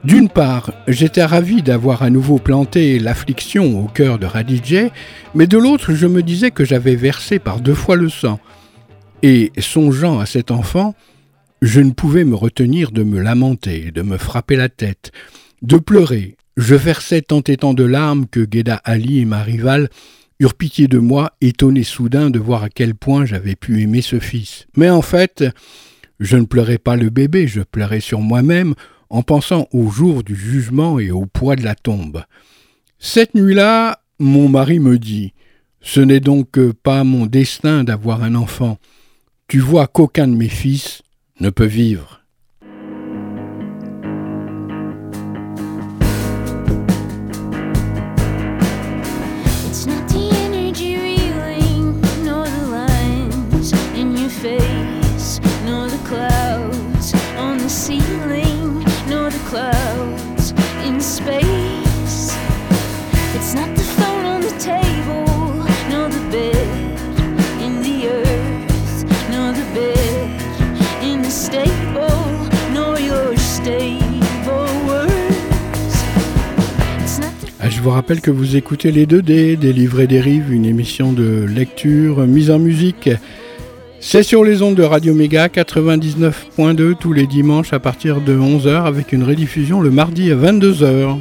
D'une 0.04 0.30
part, 0.30 0.72
j'étais 0.88 1.24
ravi 1.24 1.62
d'avoir 1.62 2.02
à 2.02 2.10
nouveau 2.10 2.40
planté 2.40 2.98
l'affliction 2.98 3.84
au 3.84 3.88
cœur 3.88 4.18
de 4.18 4.26
Radijé, 4.26 4.92
mais 5.36 5.46
de 5.46 5.60
l'autre, 5.60 5.94
je 5.94 6.08
me 6.08 6.24
disais 6.24 6.50
que 6.50 6.66
j'avais 6.66 6.96
versé 6.96 7.38
par 7.38 7.60
deux 7.60 7.76
fois 7.76 7.96
le 7.96 8.10
sang. 8.10 8.40
Et, 9.22 9.52
songeant 9.60 10.20
à 10.20 10.26
cet 10.26 10.50
enfant, 10.50 10.96
je 11.62 11.80
ne 11.80 11.92
pouvais 11.92 12.24
me 12.24 12.36
retenir 12.36 12.92
de 12.92 13.04
me 13.04 13.22
lamenter, 13.22 13.92
de 13.92 14.02
me 14.02 14.18
frapper 14.18 14.56
la 14.56 14.70
tête, 14.70 15.12
de 15.62 15.78
pleurer. 15.78 16.36
Je 16.58 16.76
versais 16.76 17.22
tant 17.22 17.42
et 17.42 17.58
tant 17.58 17.74
de 17.74 17.84
larmes 17.84 18.26
que 18.28 18.40
Guéda 18.42 18.76
Ali 18.84 19.20
et 19.20 19.26
ma 19.26 19.44
rivale 19.44 19.90
eurent 20.40 20.56
pitié 20.56 20.88
de 20.88 20.98
moi, 20.98 21.34
étonnés 21.40 21.84
soudain 21.84 22.32
de 22.32 22.40
voir 22.40 22.64
à 22.64 22.70
quel 22.70 22.96
point 22.96 23.26
j'avais 23.26 23.56
pu 23.56 23.82
aimer 23.82 24.02
ce 24.02 24.20
fils. 24.20 24.66
Mais 24.76 24.90
en 24.90 25.04
fait, 25.04 25.46
je 26.20 26.36
ne 26.36 26.46
pleurais 26.46 26.80
pas 26.80 26.96
le 26.96 27.12
bébé, 27.12 27.48
je 27.48 27.62
pleurais 27.62 28.00
sur 28.00 28.22
moi-même 28.22 28.74
en 29.12 29.22
pensant 29.22 29.68
au 29.72 29.90
jour 29.90 30.24
du 30.24 30.36
jugement 30.36 30.98
et 30.98 31.12
au 31.12 31.28
poids 31.28 31.56
de 31.56 31.64
la 31.64 31.76
tombe. 31.76 32.24
Cette 32.98 33.36
nuit-là, 33.36 34.02
mon 34.20 34.50
mari 34.50 34.80
me 34.80 34.98
dit 34.98 35.34
Ce 35.82 36.00
n'est 36.00 36.20
donc 36.20 36.60
pas 36.84 37.04
mon 37.04 37.28
destin 37.28 37.84
d'avoir 37.84 38.24
un 38.24 38.34
enfant. 38.34 38.80
Tu 39.48 39.60
vois 39.60 39.88
qu'aucun 39.88 40.28
de 40.28 40.36
mes 40.36 40.50
fils 40.50 41.04
ne 41.42 41.50
peut 41.50 41.66
vivre. 41.66 42.21
Je 77.82 77.86
vous 77.86 77.96
rappelle 77.96 78.22
que 78.22 78.30
vous 78.30 78.58
écoutez 78.58 78.92
les 78.92 79.08
2D, 79.08 79.58
des 79.58 79.74
livrets 79.74 80.06
des 80.06 80.22
rives, 80.22 80.54
une 80.54 80.66
émission 80.66 81.14
de 81.14 81.48
lecture 81.50 82.28
mise 82.28 82.52
en 82.52 82.60
musique. 82.60 83.10
C'est 84.00 84.22
sur 84.22 84.44
les 84.44 84.62
ondes 84.62 84.76
de 84.76 84.84
Radio 84.84 85.16
Méga 85.16 85.48
99.2 85.48 86.94
tous 86.94 87.12
les 87.12 87.26
dimanches 87.26 87.74
à 87.74 87.80
partir 87.80 88.22
de 88.22 88.38
11h 88.38 88.84
avec 88.86 89.14
une 89.14 89.24
rediffusion 89.24 89.82
le 89.82 89.90
mardi 89.90 90.32
à 90.32 90.36
22h. 90.36 91.18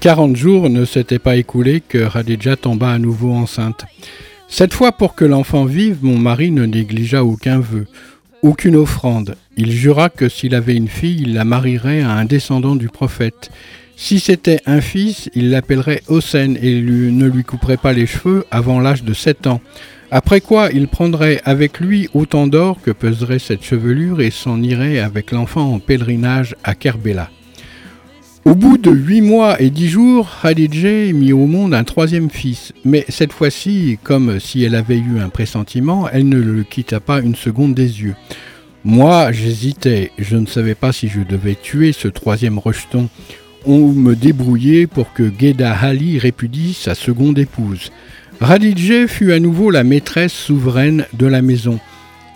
40 0.00 0.34
jours 0.34 0.70
ne 0.70 0.86
s'étaient 0.86 1.18
pas 1.18 1.36
écoulés 1.36 1.82
que 1.86 1.98
Radija 1.98 2.56
tomba 2.56 2.90
à 2.90 2.98
nouveau 2.98 3.32
enceinte. 3.32 3.84
Cette 4.48 4.72
fois, 4.72 4.92
pour 4.92 5.14
que 5.14 5.26
l'enfant 5.26 5.66
vive, 5.66 5.98
mon 6.00 6.16
mari 6.16 6.50
ne 6.50 6.64
négligea 6.64 7.22
aucun 7.22 7.60
vœu, 7.60 7.86
aucune 8.42 8.76
offrande. 8.76 9.36
Il 9.58 9.70
jura 9.72 10.08
que 10.08 10.30
s'il 10.30 10.54
avait 10.54 10.74
une 10.74 10.88
fille, 10.88 11.20
il 11.20 11.34
la 11.34 11.44
marierait 11.44 12.00
à 12.00 12.12
un 12.12 12.24
descendant 12.24 12.76
du 12.76 12.88
prophète. 12.88 13.50
Si 13.94 14.20
c'était 14.20 14.62
un 14.64 14.80
fils, 14.80 15.28
il 15.34 15.50
l'appellerait 15.50 16.02
Hossein 16.08 16.54
et 16.54 16.80
ne 16.80 17.26
lui 17.26 17.44
couperait 17.44 17.76
pas 17.76 17.92
les 17.92 18.06
cheveux 18.06 18.46
avant 18.50 18.80
l'âge 18.80 19.04
de 19.04 19.12
7 19.12 19.48
ans. 19.48 19.60
Après 20.10 20.40
quoi, 20.40 20.70
il 20.72 20.88
prendrait 20.88 21.42
avec 21.44 21.78
lui 21.78 22.08
autant 22.14 22.46
d'or 22.46 22.80
que 22.80 22.90
peserait 22.90 23.38
cette 23.38 23.62
chevelure 23.62 24.22
et 24.22 24.30
s'en 24.30 24.62
irait 24.62 24.98
avec 24.98 25.30
l'enfant 25.30 25.74
en 25.74 25.78
pèlerinage 25.78 26.56
à 26.64 26.74
Kerbela. 26.74 27.28
Au 28.46 28.54
bout 28.54 28.78
de 28.78 28.90
huit 28.90 29.20
mois 29.20 29.60
et 29.60 29.68
dix 29.68 29.88
jours, 29.88 30.26
Khadija 30.40 31.12
mit 31.12 31.34
au 31.34 31.44
monde 31.44 31.74
un 31.74 31.84
troisième 31.84 32.30
fils, 32.30 32.72
mais 32.86 33.04
cette 33.10 33.34
fois-ci, 33.34 33.98
comme 34.02 34.40
si 34.40 34.64
elle 34.64 34.74
avait 34.74 34.96
eu 34.96 35.20
un 35.20 35.28
pressentiment, 35.28 36.08
elle 36.08 36.26
ne 36.26 36.40
le 36.40 36.64
quitta 36.64 37.00
pas 37.00 37.20
une 37.20 37.34
seconde 37.34 37.74
des 37.74 38.00
yeux. 38.00 38.14
Moi, 38.82 39.30
j'hésitais, 39.30 40.10
je 40.18 40.38
ne 40.38 40.46
savais 40.46 40.74
pas 40.74 40.90
si 40.90 41.08
je 41.08 41.20
devais 41.20 41.54
tuer 41.54 41.92
ce 41.92 42.08
troisième 42.08 42.58
rejeton 42.58 43.10
ou 43.66 43.92
me 43.92 44.16
débrouiller 44.16 44.86
pour 44.86 45.12
que 45.12 45.30
Geda 45.38 45.76
Ali 45.76 46.18
répudie 46.18 46.72
sa 46.72 46.94
seconde 46.94 47.38
épouse. 47.38 47.92
Khadija 48.40 49.06
fut 49.06 49.32
à 49.32 49.38
nouveau 49.38 49.70
la 49.70 49.84
maîtresse 49.84 50.32
souveraine 50.32 51.04
de 51.12 51.26
la 51.26 51.42
maison. 51.42 51.78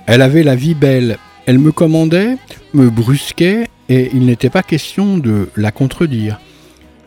Elle 0.05 0.21
avait 0.21 0.43
la 0.43 0.55
vie 0.55 0.75
belle, 0.75 1.17
elle 1.47 1.59
me 1.59 1.73
commandait, 1.73 2.37
me 2.75 2.91
brusquait 2.91 3.69
et 3.89 4.11
il 4.14 4.26
n'était 4.26 4.51
pas 4.51 4.62
question 4.62 5.18
de 5.18 5.49
la 5.57 5.70
contredire. 5.70 6.41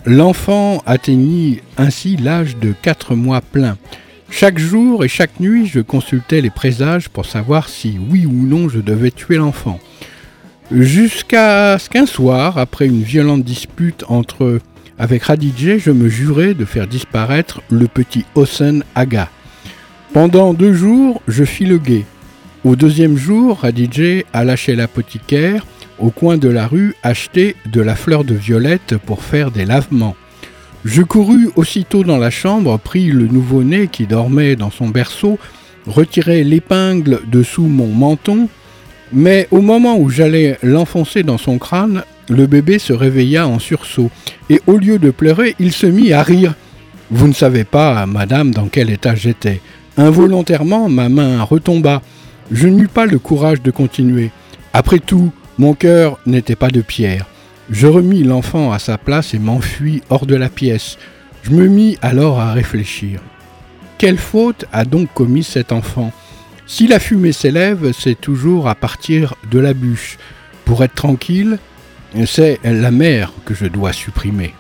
L'enfant 0.06 0.82
atteignit 0.86 1.62
ainsi 1.78 2.18
l'âge 2.18 2.58
de 2.58 2.74
quatre 2.82 3.16
mois 3.16 3.42
plein. 3.42 3.78
Chaque 4.30 4.58
jour 4.58 5.04
et 5.04 5.08
chaque 5.08 5.40
nuit, 5.40 5.68
je 5.68 5.80
consultais 5.80 6.42
les 6.42 6.50
présages 6.50 7.10
pour 7.10 7.26
savoir 7.26 7.70
si 7.70 7.98
oui 8.10 8.26
ou 8.26 8.32
non 8.32 8.70
je 8.70 8.80
devais 8.80 9.12
tuer 9.12 9.38
l'enfant. 9.38 9.80
Jusqu'à 10.72 11.80
ce 11.80 11.90
qu'un 11.90 12.06
soir, 12.06 12.58
après 12.58 12.88
une 12.88 13.02
violente 13.02 13.44
dispute 13.44 14.04
entre 14.10 14.60
avec 15.00 15.24
Radijé, 15.24 15.80
je 15.80 15.92
me 15.92 16.10
jurais 16.10 16.54
de 16.54 16.66
faire 16.66 16.88
disparaître 16.88 17.62
le 17.70 17.88
petit 17.88 18.26
Hossein 18.36 18.80
Aga. 18.96 19.30
Pendant 20.14 20.54
deux 20.54 20.74
jours, 20.74 21.22
je 21.28 21.44
fis 21.44 21.66
le 21.66 21.78
guet. 21.78 22.06
Au 22.64 22.76
deuxième 22.76 23.18
jour, 23.18 23.60
Radijé 23.60 24.26
a 24.34 24.44
lâché 24.44 24.76
l'apothicaire 24.76 25.66
au 26.00 26.10
coin 26.10 26.38
de 26.38 26.50
la 26.50 26.68
rue 26.68 26.96
acheter 27.04 27.56
de 27.66 27.82
la 27.82 27.96
fleur 27.96 28.24
de 28.24 28.36
violette 28.36 28.98
pour 29.06 29.24
faire 29.24 29.52
des 29.52 29.66
lavements. 29.66 30.16
Je 30.86 31.02
courus 31.02 31.50
aussitôt 31.56 32.04
dans 32.04 32.18
la 32.18 32.30
chambre, 32.30 32.78
pris 32.78 33.08
le 33.08 33.28
nouveau-né 33.28 33.88
qui 33.88 34.08
dormait 34.08 34.56
dans 34.56 34.72
son 34.72 34.88
berceau, 34.88 35.38
retirai 35.86 36.44
l'épingle 36.44 37.22
dessous 37.28 37.68
mon 37.68 37.88
menton, 37.88 38.48
mais 39.12 39.48
au 39.52 39.62
moment 39.62 39.98
où 39.98 40.10
j'allais 40.10 40.58
l'enfoncer 40.64 41.24
dans 41.24 41.38
son 41.38 41.58
crâne, 41.58 42.04
le 42.30 42.46
bébé 42.46 42.78
se 42.78 42.94
réveilla 42.94 43.48
en 43.48 43.60
sursaut, 43.60 44.12
et 44.50 44.62
au 44.68 44.78
lieu 44.78 45.00
de 45.00 45.12
pleurer, 45.12 45.56
il 45.60 45.72
se 45.72 45.88
mit 45.88 46.14
à 46.14 46.24
rire. 46.24 46.56
Vous 47.10 47.28
ne 47.28 47.34
savez 47.34 47.64
pas, 47.64 48.06
madame, 48.06 48.52
dans 48.52 48.68
quel 48.68 48.90
état 48.90 49.16
j'étais. 49.16 49.62
Involontairement, 49.96 50.90
ma 50.90 51.10
main 51.10 51.42
retomba. 51.44 52.02
Je 52.52 52.68
n'eus 52.68 52.90
pas 52.90 53.06
le 53.06 53.18
courage 53.18 53.62
de 53.62 53.72
continuer. 53.72 54.32
Après 54.74 55.00
tout, 55.00 55.32
mon 55.58 55.74
cœur 55.74 56.20
n'était 56.26 56.56
pas 56.56 56.70
de 56.70 56.82
pierre. 56.82 57.26
Je 57.70 57.88
remis 57.88 58.24
l'enfant 58.24 58.72
à 58.72 58.80
sa 58.80 58.98
place 58.98 59.34
et 59.34 59.40
m'enfuis 59.40 60.02
hors 60.10 60.26
de 60.26 60.36
la 60.36 60.50
pièce. 60.50 60.98
Je 61.44 61.52
me 61.52 61.68
mis 61.68 61.98
alors 62.02 62.40
à 62.40 62.54
réfléchir. 62.54 63.22
Quelle 63.98 64.18
faute 64.18 64.66
a 64.72 64.86
donc 64.86 65.14
commis 65.14 65.44
cet 65.44 65.72
enfant? 65.72 66.12
Si 66.66 66.88
la 66.88 67.00
fumée 67.00 67.32
s'élève, 67.32 67.92
c'est 67.98 68.20
toujours 68.20 68.68
à 68.68 68.76
partir 68.76 69.36
de 69.50 69.60
la 69.60 69.74
bûche. 69.74 70.18
Pour 70.66 70.84
être 70.84 70.96
tranquille, 70.96 71.60
c'est 72.26 72.60
la 72.64 72.92
mer 72.92 73.32
que 73.46 73.54
je 73.54 73.66
dois 73.66 73.94
supprimer. 73.94 74.54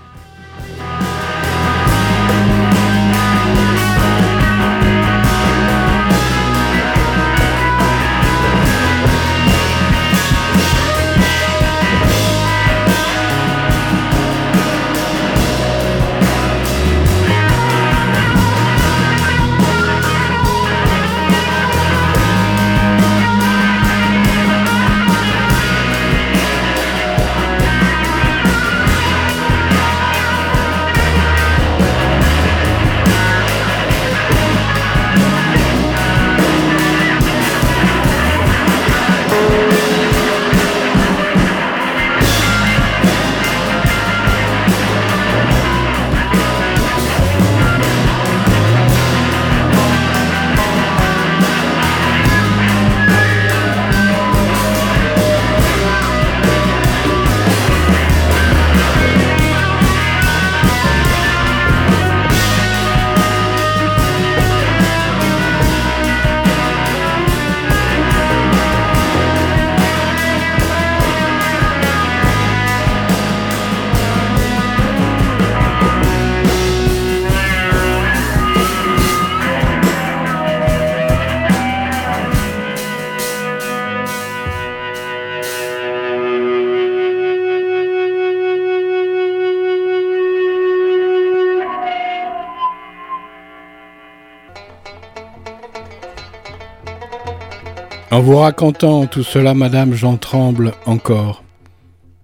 En 98.09 98.21
vous 98.21 98.37
racontant 98.37 99.05
tout 99.05 99.23
cela, 99.23 99.53
madame, 99.53 99.93
j'en 99.93 100.15
tremble 100.15 100.71
encore. 100.85 101.43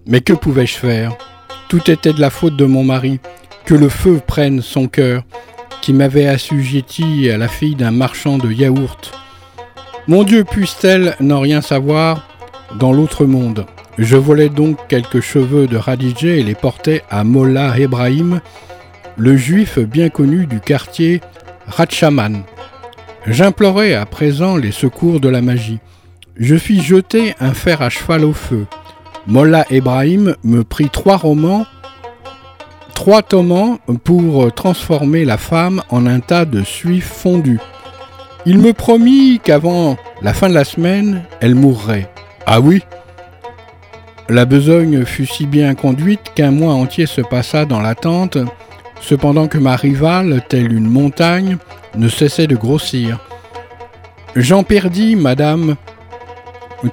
Mais 0.05 0.21
que 0.21 0.31
pouvais-je 0.31 0.77
faire? 0.77 1.17
Tout 1.67 1.91
était 1.91 2.13
de 2.13 2.21
la 2.21 2.29
faute 2.29 2.55
de 2.55 2.65
mon 2.65 2.85
mari. 2.85 3.19
Que 3.65 3.73
le 3.73 3.89
feu 3.89 4.21
prenne 4.25 4.61
son 4.61 4.87
cœur, 4.87 5.23
qui 5.81 5.91
m'avait 5.91 6.27
assujetti 6.27 7.29
à 7.29 7.37
la 7.37 7.49
fille 7.49 7.75
d'un 7.75 7.91
marchand 7.91 8.37
de 8.37 8.51
yaourt. 8.51 9.11
Mon 10.07 10.23
Dieu, 10.23 10.45
puisse-t-elle 10.45 11.15
n'en 11.19 11.41
rien 11.41 11.61
savoir 11.61 12.27
dans 12.79 12.93
l'autre 12.93 13.25
monde? 13.25 13.65
Je 13.97 14.17
volais 14.17 14.49
donc 14.49 14.77
quelques 14.87 15.21
cheveux 15.21 15.67
de 15.67 15.77
Radijé 15.77 16.39
et 16.39 16.43
les 16.43 16.55
portais 16.55 17.03
à 17.09 17.23
Mollah 17.23 17.77
Ebrahim, 17.77 18.41
le 19.17 19.35
juif 19.37 19.79
bien 19.79 20.09
connu 20.09 20.45
du 20.45 20.59
quartier 20.59 21.21
Ratchaman. 21.67 22.43
J'implorais 23.25 23.93
à 23.93 24.05
présent 24.05 24.57
les 24.57 24.71
secours 24.71 25.21
de 25.21 25.29
la 25.29 25.41
magie. 25.41 25.79
Je 26.35 26.57
fis 26.57 26.81
jeter 26.81 27.33
un 27.39 27.53
fer 27.53 27.81
à 27.81 27.89
cheval 27.89 28.25
au 28.25 28.33
feu. 28.33 28.65
Mollah 29.27 29.65
Ebrahim 29.69 30.35
me 30.43 30.63
prit 30.65 30.89
trois 30.89 31.15
romans, 31.15 31.65
trois 32.93 33.21
tommants 33.21 33.77
pour 34.03 34.53
transformer 34.53 35.23
la 35.23 35.37
femme 35.37 35.81
en 35.89 36.05
un 36.05 36.19
tas 36.19 36.43
de 36.43 36.63
suif 36.63 37.05
fondu. 37.05 37.59
Il 38.45 38.59
me 38.59 38.73
promit 38.73 39.39
qu'avant 39.41 39.95
la 40.21 40.33
fin 40.33 40.49
de 40.49 40.53
la 40.53 40.65
semaine, 40.65 41.23
elle 41.39 41.55
mourrait. 41.55 42.09
Ah 42.45 42.59
oui? 42.59 42.83
La 44.27 44.43
besogne 44.43 45.05
fut 45.05 45.27
si 45.27 45.45
bien 45.45 45.75
conduite 45.75 46.33
qu'un 46.35 46.51
mois 46.51 46.73
entier 46.73 47.05
se 47.05 47.21
passa 47.21 47.63
dans 47.63 47.79
l'attente, 47.79 48.37
cependant 48.99 49.47
que 49.47 49.57
ma 49.57 49.77
rivale, 49.77 50.41
telle 50.49 50.73
une 50.73 50.89
montagne, 50.89 51.57
ne 51.95 52.07
cessait 52.07 52.47
de 52.47 52.55
grossir. 52.55 53.19
J'en 54.35 54.63
perdis, 54.63 55.15
madame, 55.15 55.75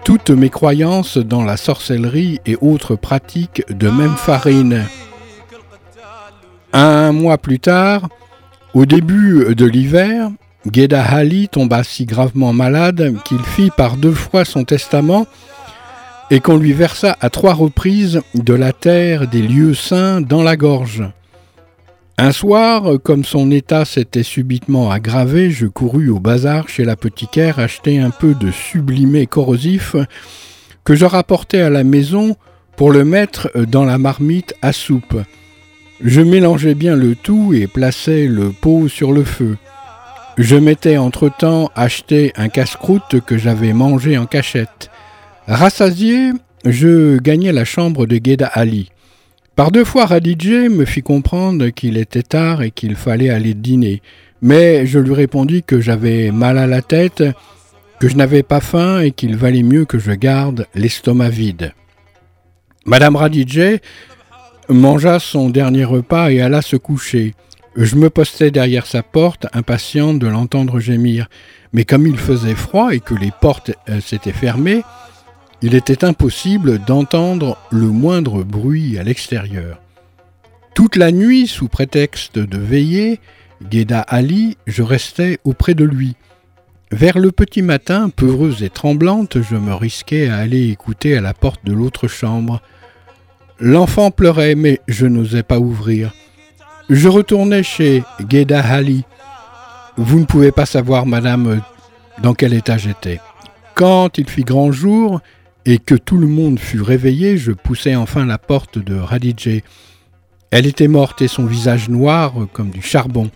toutes 0.05 0.31
mes 0.31 0.51
croyances 0.51 1.19
dans 1.19 1.43
la 1.43 1.57
sorcellerie 1.57 2.41
et 2.47 2.57
autres 2.61 2.97
pratiques 2.97 3.63
de 3.71 3.89
même 3.89 4.17
farine. 4.17 4.85
Un 6.73 7.13
mois 7.13 7.39
plus 7.39 7.59
tard, 7.59 8.09
au 8.75 8.87
début 8.87 9.55
de 9.55 9.67
l'hiver, 9.67 10.31
Geda 10.71 11.03
Ali 11.03 11.49
tomba 11.49 11.83
si 11.83 12.05
gravement 12.05 12.53
malade 12.53 13.15
qu'il 13.25 13.41
fit 13.41 13.71
par 13.77 13.97
deux 13.97 14.13
fois 14.13 14.45
son 14.45 14.65
testament 14.65 15.27
et 16.31 16.41
qu'on 16.41 16.57
lui 16.57 16.73
versa 16.73 17.17
à 17.21 17.31
trois 17.31 17.55
reprises 17.55 18.21
de 18.35 18.55
la 18.55 18.73
terre 18.73 19.27
des 19.27 19.43
lieux 19.43 19.75
saints 19.75 20.21
dans 20.21 20.43
la 20.43 20.57
gorge. 20.57 21.03
Un 22.23 22.33
soir, 22.33 23.01
comme 23.03 23.25
son 23.25 23.51
état 23.51 23.87
s'était 23.87 24.23
subitement 24.23 24.91
aggravé, 24.91 25.51
je 25.51 25.65
courus 25.65 26.11
au 26.11 26.21
bazar 26.21 26.69
chez 26.69 26.85
l'apothicaire 26.85 27.59
acheter 27.59 27.99
un 27.99 28.11
peu 28.11 28.35
de 28.35 28.51
sublimé 28.51 29.27
corrosif 29.27 29.97
que 30.85 30.95
je 30.95 31.07
rapportais 31.07 31.63
à 31.63 31.71
la 31.71 31.83
maison 31.83 32.37
pour 32.77 32.93
le 32.93 33.07
mettre 33.07 33.51
dans 33.67 33.87
la 33.87 33.97
marmite 33.97 34.55
à 34.61 34.75
soupe. 34.75 35.17
Je 36.03 36.21
mélangeais 36.21 36.75
bien 36.75 36.95
le 36.95 37.15
tout 37.15 37.55
et 37.55 37.67
plaçais 37.67 38.27
le 38.27 38.51
pot 38.51 38.87
sur 38.89 39.13
le 39.13 39.25
feu. 39.25 39.57
Je 40.37 40.57
m'étais 40.57 40.99
entre-temps 40.99 41.71
acheté 41.75 42.35
un 42.37 42.51
casse-croûte 42.51 43.23
que 43.25 43.39
j'avais 43.39 43.73
mangé 43.73 44.19
en 44.19 44.27
cachette. 44.27 44.91
Rassasié, 45.47 46.33
je 46.67 47.17
gagnais 47.17 47.53
la 47.53 47.65
chambre 47.65 48.05
de 48.05 48.21
Geda 48.23 48.47
Ali. 48.47 48.91
Par 49.61 49.71
deux 49.71 49.85
fois, 49.85 50.07
Radijé 50.07 50.71
me 50.71 50.87
fit 50.87 51.03
comprendre 51.03 51.69
qu'il 51.69 51.99
était 51.99 52.23
tard 52.23 52.63
et 52.63 52.71
qu'il 52.71 52.97
fallait 52.97 53.29
aller 53.29 53.53
dîner, 53.53 54.01
mais 54.41 54.87
je 54.87 54.99
lui 54.99 55.13
répondis 55.13 55.63
que 55.63 55.83
j'avais 55.83 56.31
mal 56.31 56.57
à 56.57 56.67
la 56.67 56.81
tête, 56.81 57.23
que 57.99 58.09
je 58.09 58.17
n'avais 58.17 58.43
pas 58.43 58.61
faim 58.61 59.01
et 59.01 59.11
qu'il 59.11 59.37
valait 59.37 59.63
mieux 59.63 59.85
que 59.85 59.99
je 59.99 60.13
garde 60.13 60.67
l'estomac 60.75 61.29
vide. 61.29 61.75
Madame 62.87 63.17
Radijé 63.17 63.83
mangea 64.71 65.19
son 65.19 65.51
dernier 65.51 65.85
repas 65.85 66.31
et 66.31 66.41
alla 66.41 66.63
se 66.63 66.77
coucher. 66.77 67.35
Je 67.77 67.97
me 67.97 68.09
postais 68.09 68.51
derrière 68.51 68.87
sa 68.87 69.03
porte, 69.03 69.47
impatient 69.53 70.15
de 70.15 70.27
l'entendre 70.27 70.81
gémir. 70.81 71.29
Mais 71.75 71.85
comme 71.85 72.07
il 72.07 72.17
faisait 72.17 72.55
froid 72.55 72.95
et 72.95 73.01
que 73.01 73.13
les 73.13 73.31
portes 73.43 73.73
euh, 73.91 74.01
s'étaient 74.01 74.33
fermées, 74.33 74.81
il 75.63 75.75
était 75.75 76.05
impossible 76.05 76.79
d'entendre 76.79 77.59
le 77.71 77.87
moindre 77.87 78.43
bruit 78.43 78.99
à 78.99 79.03
l'extérieur. 79.03 79.81
Toute 80.75 80.97
la 80.97 81.13
nuit, 81.13 81.47
sous 81.47 81.69
prétexte 81.69 82.39
de 82.39 82.59
veiller, 82.59 83.21
Guéda 83.63 84.01
Ali, 84.01 84.57
je 84.67 84.83
restais 84.83 85.39
auprès 85.45 85.75
de 85.75 85.85
lui. 85.85 86.17
Vers 86.93 87.19
le 87.19 87.31
petit 87.31 87.63
matin, 87.63 88.09
peureuse 88.09 88.63
et 88.63 88.71
tremblante, 88.71 89.43
je 89.43 89.57
me 89.57 89.75
risquais 89.75 90.29
à 90.29 90.37
aller 90.37 90.71
écouter 90.71 91.17
à 91.17 91.21
la 91.21 91.35
porte 91.35 91.65
de 91.65 91.73
l'autre 91.73 92.09
chambre. 92.09 92.63
L'enfant 93.59 94.11
pleurait, 94.11 94.55
mais 94.55 94.81
je 94.89 95.07
n'osais 95.07 95.43
pas 95.43 95.59
ouvrir. 95.59 96.13
Je 96.89 97.09
retournai 97.09 97.63
chez 97.63 98.03
Guéda 98.23 98.61
Ali. 98.61 99.05
Vous 99.97 100.19
ne 100.19 100.25
pouvez 100.25 100.51
pas 100.51 100.67
savoir, 100.67 101.05
madame, 101.05 101.61
dans 102.23 102.35
quel 102.35 102.55
état 102.55 102.79
j'étais. 102.79 103.21
Quand 103.75 104.19
il 104.19 104.29
fit 104.29 104.45
grand 104.45 104.73
jour, 104.73 105.21
et 105.67 105.79
que 105.79 105.95
tout 105.95 106.17
le 106.17 106.27
monde 106.27 106.59
fut 106.59 106.81
réveillé, 106.81 107.37
je 107.37 107.53
poussai 107.53 107.97
enfin 107.97 108.25
la 108.25 108.39
porte 108.39 108.79
de 108.79 108.95
Radijé. 108.95 109.63
Elle 110.51 110.67
était 110.67 110.89
morte 110.89 111.23
et 111.23 111.29
son 111.29 111.47
visage 111.47 111.89
noir 111.89 112.35
comme 112.53 112.71
du 112.71 112.83
charbon. 112.83 113.31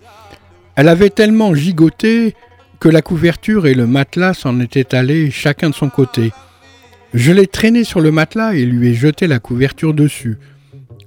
Elle 0.75 0.89
avait 0.89 1.09
tellement 1.09 1.55
gigoté 1.55 2.35
que 2.79 2.89
la 2.89 3.01
couverture 3.01 3.67
et 3.67 3.73
le 3.73 3.87
matelas 3.87 4.33
s'en 4.33 4.59
étaient 4.59 4.93
allés 4.93 5.31
chacun 5.31 5.69
de 5.69 5.75
son 5.75 5.89
côté. 5.89 6.31
Je 7.13 7.31
l'ai 7.31 7.47
traîné 7.47 7.83
sur 7.85 8.01
le 8.01 8.11
matelas 8.11 8.55
et 8.55 8.65
lui 8.65 8.89
ai 8.89 8.93
jeté 8.93 9.27
la 9.27 9.39
couverture 9.39 9.93
dessus. 9.93 10.37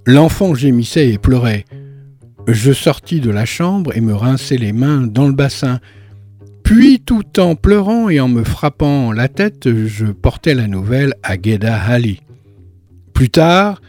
L'enfant 0.06 0.54
gémissait 0.54 1.10
et 1.10 1.18
pleurait. 1.18 1.66
Je 2.46 2.72
sortis 2.72 3.20
de 3.20 3.30
la 3.30 3.44
chambre 3.44 3.94
et 3.94 4.00
me 4.00 4.14
rinçai 4.14 4.56
les 4.56 4.72
mains 4.72 5.06
dans 5.06 5.26
le 5.26 5.34
bassin. 5.34 5.80
Puis, 6.68 7.00
tout 7.00 7.40
en 7.40 7.54
pleurant 7.54 8.10
et 8.10 8.20
en 8.20 8.28
me 8.28 8.44
frappant 8.44 9.10
la 9.10 9.28
tête, 9.28 9.70
je 9.86 10.04
portais 10.04 10.54
la 10.54 10.66
nouvelle 10.66 11.14
à 11.22 11.40
Geda 11.40 11.74
Ali. 11.74 12.20
Plus 13.14 13.30
tard, 13.30 13.80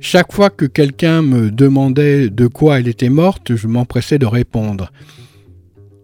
chaque 0.00 0.32
fois 0.32 0.50
que 0.50 0.64
quelqu'un 0.64 1.22
me 1.22 1.52
demandait 1.52 2.28
de 2.28 2.48
quoi 2.48 2.80
elle 2.80 2.88
était 2.88 3.10
morte, 3.10 3.54
je 3.54 3.68
m'empressais 3.68 4.18
de 4.18 4.26
répondre. 4.26 4.90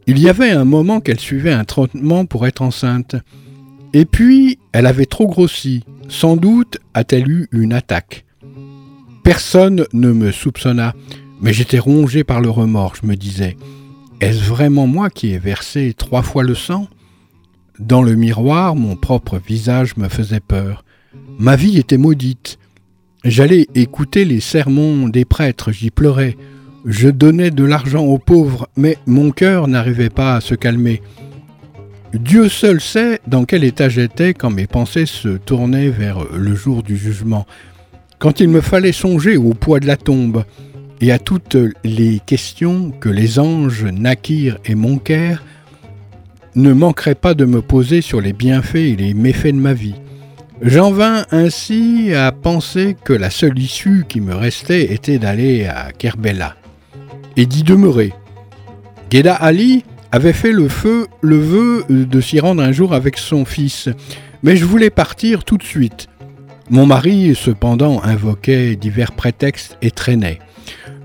Il 0.07 0.21
y 0.21 0.29
avait 0.29 0.53
un 0.53 0.65
moment 0.65 1.01
qu'elle 1.01 1.19
suivait 1.19 1.51
un 1.51 1.65
traitement 1.65 2.25
pour 2.25 2.47
être 2.47 2.63
enceinte. 2.63 3.17
Et 3.93 4.05
puis, 4.05 4.61
elle 4.73 4.87
avait 4.87 5.07
trop 5.07 5.27
grossi. 5.27 5.83
Sans 6.07 6.37
doute 6.37 6.79
a-t-elle 6.95 7.29
eu 7.29 7.49
une 7.51 7.73
attaque. 7.73 8.27
Personne 9.25 9.87
ne 9.93 10.13
me 10.13 10.31
soupçonna, 10.31 10.95
mais 11.41 11.53
j'étais 11.53 11.81
rongé 11.81 12.23
par 12.23 12.41
le 12.41 12.49
remords, 12.49 12.95
je 13.03 13.09
me 13.09 13.17
disais. 13.17 13.57
Est-ce 14.23 14.45
vraiment 14.45 14.87
moi 14.87 15.11
qui 15.11 15.33
ai 15.33 15.39
versé 15.39 15.95
trois 15.99 16.23
fois 16.23 16.45
le 16.45 16.55
sang? 16.55 16.87
Dans 17.81 18.03
le 18.03 18.15
miroir, 18.15 18.77
mon 18.77 18.95
propre 18.95 19.41
visage 19.45 19.97
me 19.97 20.09
faisait 20.09 20.39
peur. 20.39 20.85
Ma 21.41 21.57
vie 21.57 21.77
était 21.77 21.97
maudite. 21.97 22.57
J'allais 23.25 23.67
écouter 23.75 24.25
les 24.25 24.39
sermons 24.39 25.09
des 25.09 25.25
prêtres, 25.25 25.73
j'y 25.73 25.91
pleurais. 25.91 26.37
Je 26.85 27.09
donnais 27.09 27.51
de 27.51 27.65
l'argent 27.65 28.05
aux 28.05 28.19
pauvres, 28.19 28.69
mais 28.77 28.97
mon 29.07 29.33
cœur 29.33 29.67
n'arrivait 29.67 30.09
pas 30.09 30.37
à 30.37 30.41
se 30.41 30.55
calmer. 30.55 31.03
Dieu 32.15 32.49
seul 32.49 32.81
sait 32.81 33.21
dans 33.27 33.45
quel 33.45 33.65
état 33.65 33.89
j'étais 33.89 34.35
quand 34.35 34.51
mes 34.51 34.69
pensées 34.69 35.07
se 35.07 35.31
tournaient 35.31 35.91
vers 35.91 36.33
le 36.33 36.55
jour 36.55 36.85
du 36.85 36.97
jugement, 36.97 37.45
quand 38.21 38.39
il 38.39 38.51
me 38.51 38.61
fallait 38.61 38.93
songer 38.93 39.37
au 39.37 39.53
poids 39.53 39.81
de 39.81 39.89
la 39.89 39.97
tombe, 39.97 40.45
et 41.03 41.11
à 41.11 41.19
toutes 41.19 41.57
les 41.83 42.21
questions 42.25 42.93
que 42.93 43.09
les 43.09 43.41
anges 43.41 43.85
naquirent 43.85 44.59
et 44.65 44.77
manquèrent, 44.77 45.43
ne 46.55 46.73
manqueraient 46.73 47.17
pas 47.17 47.35
de 47.35 47.45
me 47.45 47.61
poser 47.61 48.03
sur 48.03 48.21
les 48.21 48.33
bienfaits 48.33 48.77
et 48.77 48.97
les 48.97 49.13
méfaits 49.13 49.47
de 49.49 49.61
ma 49.61 49.75
vie. 49.75 49.97
J'en 50.63 50.93
vins 50.93 51.25
ainsi 51.33 52.15
à 52.15 52.31
penser 52.31 52.97
que 53.05 53.13
la 53.13 53.31
seule 53.31 53.59
issue 53.59 54.05
qui 54.09 54.21
me 54.21 54.33
restait 54.33 54.93
était 54.93 55.19
d'aller 55.19 55.67
à 55.67 55.91
Kerbela 55.91 56.55
et 57.37 57.47
d'y 57.47 57.65
demeurer. 57.65 58.13
Geda 59.11 59.35
Ali 59.35 59.85
avait 60.13 60.33
fait 60.33 60.53
le 60.53 60.69
feu, 60.69 61.09
le 61.21 61.39
vœu 61.39 61.85
de 61.91 62.21
s'y 62.21 62.39
rendre 62.39 62.63
un 62.63 62.71
jour 62.71 62.95
avec 62.95 63.19
son 63.19 63.45
fils, 63.45 63.89
mais 64.45 64.57
je 64.57 64.65
voulais 64.65 64.91
partir 64.91 65.43
tout 65.43 65.59
de 65.59 65.65
suite. 65.65 66.07
Mon 66.71 66.87
mari, 66.87 67.35
cependant, 67.35 68.01
invoquait 68.05 68.77
divers 68.77 69.13
prétextes 69.13 69.77
et 69.83 69.91
traînait. 69.91 70.39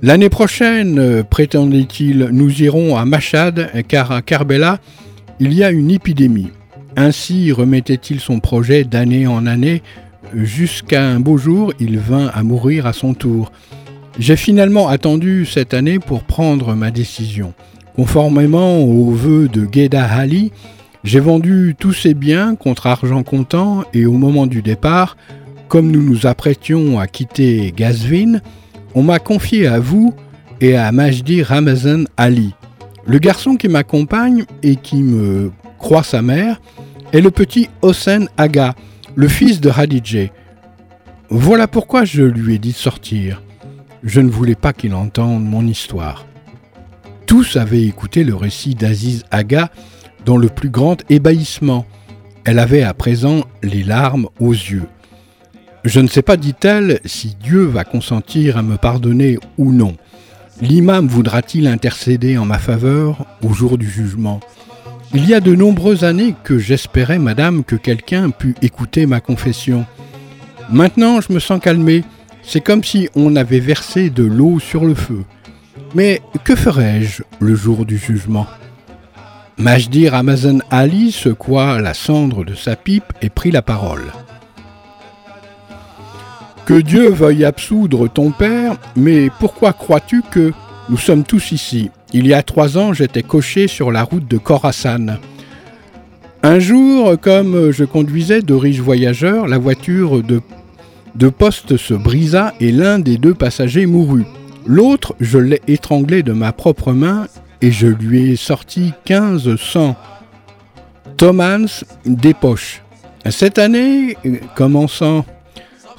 L'année 0.04 0.30
prochaine, 0.30 1.00
euh, 1.00 1.24
prétendait-il, 1.24 2.30
nous 2.32 2.62
irons 2.62 2.96
à 2.98 3.06
Machad, 3.06 3.72
car 3.88 4.12
à 4.12 4.22
Karbela, 4.22 4.80
il 5.40 5.54
y 5.54 5.64
a 5.64 5.72
une 5.72 5.90
épidémie. 5.90 6.52
Ainsi 6.96 7.52
remettait-il 7.52 8.20
son 8.20 8.40
projet 8.40 8.84
d'année 8.84 9.26
en 9.26 9.48
année, 9.48 9.82
jusqu'à 10.36 11.04
un 11.04 11.20
beau 11.20 11.38
jour, 11.38 11.74
il 11.80 11.98
vint 11.98 12.28
à 12.28 12.44
mourir 12.44 12.86
à 12.86 12.94
son 12.94 13.16
tour. 13.16 13.52
J'ai 14.20 14.36
finalement 14.36 14.88
attendu 14.88 15.46
cette 15.46 15.74
année 15.74 15.98
pour 15.98 16.24
prendre 16.24 16.76
ma 16.76 16.92
décision. 16.92 17.54
Conformément 17.96 18.80
aux 18.80 19.12
vœux 19.12 19.48
de 19.48 19.68
Geda 19.72 20.06
Ali, 20.06 20.52
J'ai 21.04 21.20
vendu 21.22 21.76
tous 21.80 21.94
ces 21.94 22.14
biens 22.14 22.56
contre 22.56 22.88
argent 22.88 23.24
comptant 23.24 23.86
et 23.94 24.06
au 24.06 24.14
moment 24.14 24.46
du 24.46 24.62
départ, 24.62 25.16
comme 25.70 25.90
nous 25.90 26.04
nous 26.04 26.28
apprêtions 26.28 27.00
à 27.00 27.08
quitter 27.08 27.74
Gazvin, 27.76 28.42
on 28.98 29.04
m'a 29.04 29.20
confié 29.20 29.68
à 29.68 29.80
vous 29.80 30.16
et 30.60 30.76
à 30.76 30.92
Majdi 30.92 31.44
Ramazan 31.44 32.06
Ali. 32.18 32.56
Le 33.06 33.20
garçon 33.20 33.56
qui 33.56 33.68
m'accompagne 33.68 34.46
et 34.64 34.76
qui 34.76 35.04
me 35.04 35.52
croit 35.78 36.02
sa 36.02 36.24
mère 36.24 36.60
est 37.14 37.22
le 37.22 37.30
petit 37.30 37.70
Hossein 37.84 38.26
Aga, 38.38 38.74
le 39.14 39.28
fils 39.28 39.62
de 39.62 39.70
Hadidje. 39.70 40.32
Voilà 41.30 41.68
pourquoi 41.68 42.06
je 42.06 42.24
lui 42.24 42.56
ai 42.56 42.58
dit 42.58 42.72
de 42.72 42.76
sortir. 42.76 43.44
Je 44.02 44.20
ne 44.20 44.32
voulais 44.32 44.56
pas 44.56 44.74
qu'il 44.74 44.96
entende 44.96 45.46
mon 45.46 45.68
histoire. 45.68 46.26
Tous 47.28 47.56
avaient 47.56 47.84
écouté 47.84 48.24
le 48.24 48.34
récit 48.34 48.74
d'Aziz 48.74 49.26
Aga 49.30 49.70
dans 50.26 50.38
le 50.38 50.50
plus 50.50 50.72
grand 50.72 51.04
ébahissement. 51.12 51.86
Elle 52.46 52.58
avait 52.58 52.82
à 52.82 52.96
présent 52.96 53.44
les 53.62 53.84
larmes 53.84 54.28
aux 54.40 54.54
yeux. 54.54 54.88
Je 55.88 56.02
ne 56.02 56.10
sais 56.10 56.22
pas, 56.22 56.36
dit-elle, 56.36 57.00
si 57.06 57.38
Dieu 57.42 57.64
va 57.64 57.86
consentir 57.86 58.58
à 58.58 58.62
me 58.62 58.76
pardonner 58.76 59.38
ou 59.58 59.72
non. 59.72 59.96
L'imam 60.60 61.08
voudra-t-il 61.08 61.66
intercéder 61.66 62.38
en 62.38 62.44
ma 62.44 62.58
faveur 62.58 63.26
au 63.42 63.54
jour 63.54 63.78
du 63.78 63.90
jugement? 63.90 64.42
Il 65.14 65.26
y 65.26 65.34
a 65.34 65.40
de 65.40 65.56
nombreuses 65.56 66.04
années 66.04 66.36
que 66.44 66.60
j'espérais, 66.60 67.20
madame, 67.20 67.64
que 67.64 67.78
quelqu'un 67.78 68.32
pût 68.32 68.54
écouter 68.62 69.06
ma 69.06 69.22
confession. 69.22 69.86
Maintenant, 70.70 71.22
je 71.22 71.32
me 71.32 71.40
sens 71.40 71.62
calmé. 71.62 72.04
C'est 72.44 72.60
comme 72.60 72.84
si 72.84 73.08
on 73.16 73.38
avait 73.38 73.62
versé 73.62 74.10
de 74.10 74.26
l'eau 74.26 74.60
sur 74.60 74.84
le 74.84 74.94
feu. 74.94 75.24
Mais 75.96 76.22
que 76.44 76.58
ferais-je 76.58 77.24
le 77.40 77.56
jour 77.56 77.86
du 77.86 77.98
jugement? 77.98 78.48
Majdi 79.58 80.10
Ramazan 80.10 80.60
Ali 80.70 81.14
secoua 81.14 81.80
la 81.80 81.94
cendre 81.94 82.44
de 82.44 82.56
sa 82.56 82.76
pipe 82.76 83.14
et 83.22 83.30
prit 83.30 83.52
la 83.52 83.62
parole. 83.62 84.04
Que 86.68 86.82
Dieu 86.82 87.10
veuille 87.12 87.46
absoudre 87.46 88.10
ton 88.10 88.32
père, 88.32 88.76
mais 88.98 89.30
pourquoi 89.40 89.72
crois-tu 89.72 90.22
que 90.22 90.52
nous 90.90 90.98
sommes 90.98 91.24
tous 91.24 91.54
ici? 91.54 91.92
Il 92.12 92.28
y 92.28 92.34
a 92.34 92.44
trois 92.44 92.78
ans, 92.78 92.92
j'étais 92.92 93.24
coché 93.24 93.70
sur 93.70 93.90
la 93.90 94.04
route 94.04 94.28
de 94.28 94.38
Khorasan. 94.38 95.16
Un 96.44 96.60
jour, 96.60 97.18
comme 97.22 97.72
je 97.72 97.86
conduisais 97.86 98.42
de 98.42 98.54
riches 98.54 98.82
voyageurs, 98.82 99.48
la 99.48 99.58
voiture 99.58 100.22
de, 100.22 100.42
de 101.16 101.30
poste 101.30 101.78
se 101.78 101.94
brisa 101.94 102.54
et 102.60 102.74
l'un 102.74 103.00
des 103.00 103.18
deux 103.18 103.34
passagers 103.34 103.86
mourut. 103.86 104.26
L'autre, 104.66 105.16
je 105.22 105.38
l'ai 105.38 105.62
étranglé 105.70 106.22
de 106.22 106.34
ma 106.34 106.52
propre 106.52 106.92
main 106.92 107.28
et 107.62 107.72
je 107.72 107.88
lui 107.88 108.32
ai 108.32 108.36
sorti 108.36 108.92
quinze 109.06 109.56
cents 109.56 109.96
Thomans 111.16 111.86
des 112.06 112.34
poches. 112.34 112.82
Cette 113.30 113.58
année, 113.58 114.18
commençant 114.54 115.26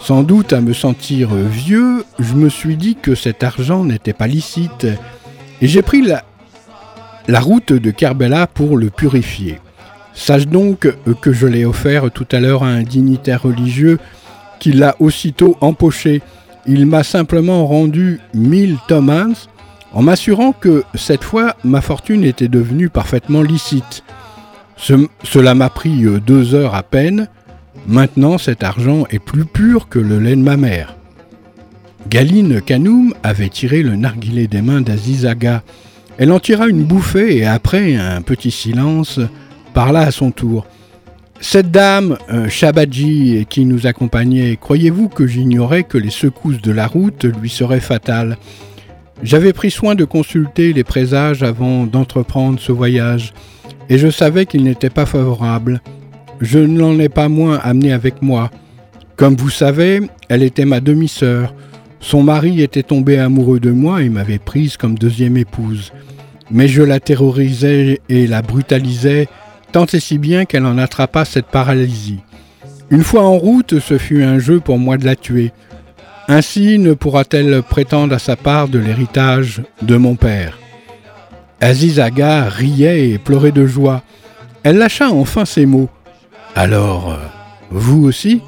sans 0.01 0.23
doute 0.23 0.53
à 0.53 0.61
me 0.61 0.73
sentir 0.73 1.35
vieux, 1.35 2.05
je 2.19 2.35
me 2.35 2.49
suis 2.49 2.77
dit 2.77 2.97
que 2.97 3.15
cet 3.15 3.43
argent 3.43 3.85
n'était 3.85 4.13
pas 4.13 4.27
licite 4.27 4.87
et 5.61 5.67
j'ai 5.67 5.83
pris 5.83 6.03
la, 6.03 6.25
la 7.27 7.41
route 7.41 7.73
de 7.73 7.91
Kerbela 7.91 8.47
pour 8.47 8.77
le 8.77 8.91
purifier. 8.91 9.61
Sache 10.15 10.47
donc 10.47 10.89
que 11.21 11.33
je 11.33 11.47
l'ai 11.47 11.65
offert 11.65 12.11
tout 12.11 12.27
à 12.33 12.41
l'heure 12.41 12.65
à 12.65 12.69
un 12.69 12.83
dignitaire 12.83 13.43
religieux 13.43 13.99
qui 14.59 14.73
l'a 14.73 14.97
aussitôt 14.99 15.57
empoché. 15.61 16.23
Il 16.67 16.87
m'a 16.87 17.03
simplement 17.03 17.67
rendu 17.67 18.21
mille 18.35 18.77
tomans 18.89 19.35
en 19.93 20.03
m'assurant 20.03 20.53
que 20.53 20.85
cette 20.95 21.25
fois 21.25 21.57
ma 21.65 21.81
fortune 21.81 22.25
était 22.25 22.49
devenue 22.49 22.89
parfaitement 22.89 23.43
licite. 23.43 24.03
cela 24.77 25.55
m'a 25.55 25.71
pris 25.71 26.05
deux 26.25 26.55
heures 26.55 26.75
à 26.75 26.83
peine 26.83 27.29
Maintenant, 27.87 28.39
cet 28.39 28.65
argent 28.65 29.05
est 29.11 29.19
plus 29.19 29.45
pur 29.45 29.89
que 29.89 29.99
le 29.99 30.19
lait 30.19 30.37
de 30.37 30.43
ma 30.43 30.57
mère. 30.57 30.97
Galine 32.09 32.61
Kanoum 32.61 33.15
avait 33.23 33.49
tiré 33.49 33.83
le 33.83 33.97
narguilé 33.97 34.47
des 34.47 34.63
mains 34.63 34.81
d'Azizaga. 34.81 35.63
Elle 36.17 36.33
en 36.33 36.41
tira 36.41 36.69
une 36.69 36.85
bouffée 36.85 37.37
et 37.37 37.47
après 37.47 37.97
un 37.97 38.23
petit 38.23 38.51
silence, 38.51 39.21
parla 39.75 40.01
à 40.01 40.11
son 40.11 40.31
tour. 40.31 40.67
Cette 41.41 41.71
dame, 41.71 42.19
euh, 42.31 42.49
Shabadji, 42.49 43.47
qui 43.49 43.65
nous 43.65 43.87
accompagnait, 43.87 44.57
croyez-vous 44.57 45.09
que 45.09 45.27
j'ignorais 45.27 45.85
que 45.85 45.97
les 45.97 46.11
secousses 46.11 46.61
de 46.61 46.73
la 46.73 46.87
route 46.87 47.25
lui 47.25 47.49
seraient 47.49 47.79
fatales? 47.79 48.37
J'avais 49.23 49.53
pris 49.53 49.71
soin 49.71 49.95
de 49.95 50.05
consulter 50.05 50.73
les 50.73 50.85
présages 50.85 51.43
avant 51.43 51.87
d'entreprendre 51.87 52.59
ce 52.59 52.73
voyage, 52.73 53.33
et 53.89 53.99
je 53.99 54.09
savais 54.09 54.47
qu'il 54.47 54.65
n'était 54.65 54.91
pas 54.91 55.07
favorable 55.07 55.81
je 56.41 56.59
ne 56.59 56.79
l'en 56.79 56.99
ai 56.99 57.09
pas 57.09 57.29
moins 57.29 57.59
amenée 57.59 57.93
avec 57.93 58.23
moi. 58.23 58.51
Comme 59.17 59.37
vous 59.37 59.51
savez, 59.51 60.01
elle 60.29 60.43
était 60.43 60.65
ma 60.65 60.81
demi-sœur. 60.81 61.55
Son 62.01 62.23
mari 62.23 62.63
était 62.63 62.83
tombé 62.83 63.19
amoureux 63.19 63.61
de 63.61 63.73
moi 63.73 64.03
et 64.03 64.09
m'avait 64.09 64.39
prise 64.39 64.77
comme 64.77 64.97
deuxième 64.97 65.37
épouse. 65.37 65.93
Mais 66.51 66.69
je 66.69 66.83
la 66.83 67.01
terrorisais 67.01 68.01
et 68.09 68.27
la 68.27 68.43
brutalisais, 68.43 69.29
tant 69.73 69.87
et 69.87 70.01
si 70.01 70.19
bien 70.19 70.45
qu'elle 70.45 70.65
en 70.65 70.79
attrapa 70.79 71.25
cette 71.25 71.47
paralysie. 71.47 72.21
Une 72.91 73.03
fois 73.03 73.23
en 73.23 73.37
route, 73.37 73.81
ce 73.81 73.99
fut 73.99 74.23
un 74.23 74.39
jeu 74.39 74.61
pour 74.61 74.79
moi 74.79 74.97
de 74.97 75.05
la 75.05 75.17
tuer. 75.17 75.53
Ainsi 76.29 76.79
ne 76.79 76.95
pourra-t-elle 76.95 77.63
prétendre 77.63 78.15
à 78.15 78.19
sa 78.19 78.37
part 78.37 78.69
de 78.69 78.79
l'héritage 78.79 79.63
de 79.83 79.97
mon 79.97 80.15
père. 80.15 80.59
Aziz 81.61 81.99
Aga 81.99 82.45
riait 82.45 83.11
et 83.11 83.19
pleurait 83.19 83.53
de 83.53 83.67
joie. 83.67 84.03
Elle 84.63 84.79
lâcha 84.79 85.11
enfin 85.11 85.45
ces 85.45 85.67
mots. 85.67 85.89
Alors, 86.61 87.13
euh, 87.13 87.17
vous 87.71 88.05
aussi 88.05 88.43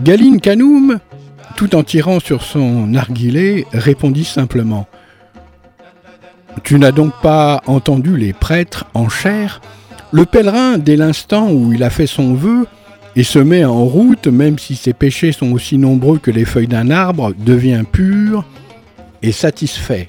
Galine 0.00 0.40
Kanoum, 0.40 0.98
tout 1.56 1.76
en 1.76 1.82
tirant 1.82 2.20
sur 2.20 2.42
son 2.42 2.86
narguilé, 2.86 3.66
répondit 3.74 4.24
simplement 4.24 4.88
Tu 6.62 6.78
n'as 6.78 6.90
donc 6.90 7.12
pas 7.20 7.60
entendu 7.66 8.16
les 8.16 8.32
prêtres 8.32 8.86
en 8.94 9.10
chair? 9.10 9.60
Le 10.10 10.24
pèlerin, 10.24 10.78
dès 10.78 10.96
l'instant 10.96 11.52
où 11.52 11.74
il 11.74 11.82
a 11.82 11.90
fait 11.90 12.06
son 12.06 12.32
vœu, 12.32 12.66
et 13.14 13.24
se 13.24 13.38
met 13.38 13.66
en 13.66 13.84
route, 13.84 14.26
même 14.26 14.58
si 14.58 14.74
ses 14.74 14.94
péchés 14.94 15.32
sont 15.32 15.52
aussi 15.52 15.76
nombreux 15.76 16.16
que 16.16 16.30
les 16.30 16.46
feuilles 16.46 16.66
d'un 16.66 16.90
arbre, 16.90 17.34
devient 17.36 17.84
pur 17.92 18.46
et 19.20 19.32
satisfait. 19.32 20.08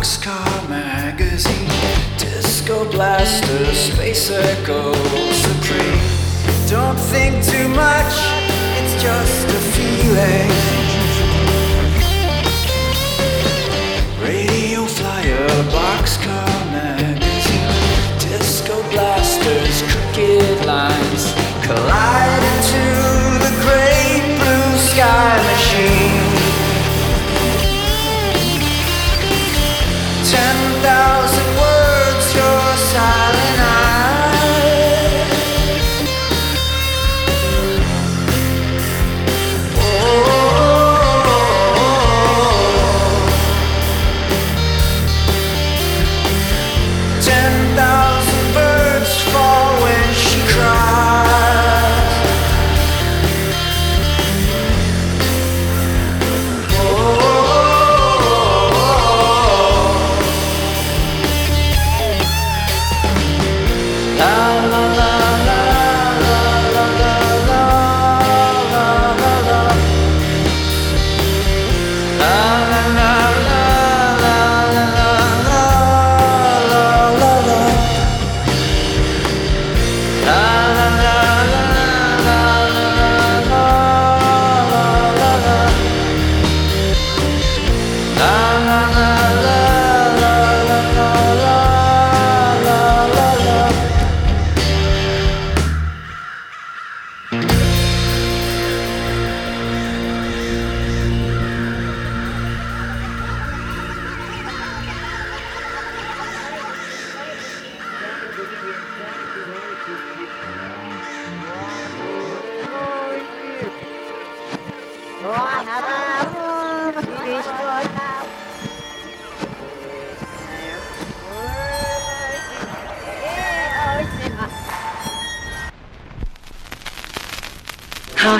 Boxcar 0.00 0.66
magazine, 0.66 1.68
disco 2.16 2.90
blaster, 2.90 3.74
space 3.74 4.30
echo 4.30 4.94
supreme. 5.30 6.00
Don't 6.70 6.98
think 7.12 7.44
too 7.44 7.68
much, 7.68 8.14
it's 8.78 9.02
just 9.02 9.46
a 9.46 9.60
feeling. 9.74 10.50
Radio 14.24 14.86
flyer, 14.86 15.46
boxcar 15.70 16.49
thousand 30.82 31.49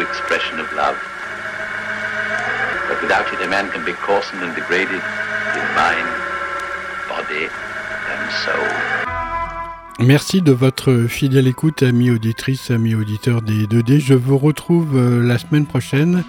expression 0.00 0.60
of 0.60 0.68
love. 0.74 0.98
But 2.88 2.98
without 3.02 3.26
it, 3.32 3.40
a 3.40 3.48
man 3.48 3.70
can 3.70 3.84
be 3.84 3.92
and 3.92 4.54
degraded 4.54 5.02
in 5.58 5.66
mind, 5.74 6.08
body, 7.08 7.44
and 8.12 8.22
soul. 8.44 8.68
Merci 10.00 10.42
de 10.42 10.52
votre 10.52 11.06
fidèle 11.08 11.48
écoute, 11.48 11.82
amis 11.82 12.10
auditrices, 12.10 12.70
amis 12.70 12.94
auditeurs 12.94 13.42
des 13.42 13.66
2D. 13.66 13.98
Je 13.98 14.14
vous 14.14 14.38
retrouve 14.38 14.96
euh, 14.96 15.26
la 15.26 15.38
semaine 15.38 15.66
prochaine 15.66 16.22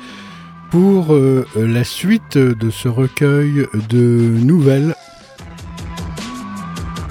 pour 0.72 1.14
euh, 1.14 1.46
la 1.56 1.84
suite 1.84 2.38
de 2.38 2.70
ce 2.72 2.88
recueil 2.88 3.68
de 3.90 4.38
nouvelles 4.44 4.96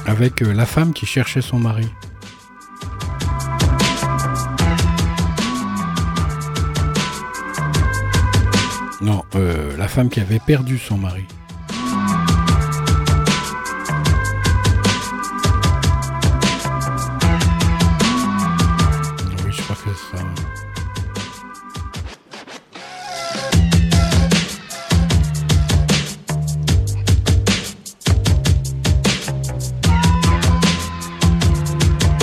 avec 0.07 0.43
euh, 0.43 0.53
la 0.53 0.67
femme 0.67 0.93
qui 0.93 1.07
cherchait 1.07 1.43
son 1.43 1.61
mari. 1.61 1.87
Non, 9.01 9.23
euh, 9.37 9.77
la 9.77 9.87
femme 9.87 10.09
qui 10.09 10.21
avait 10.21 10.41
perdu 10.41 10.79
son 10.79 10.99
mari. 10.99 11.25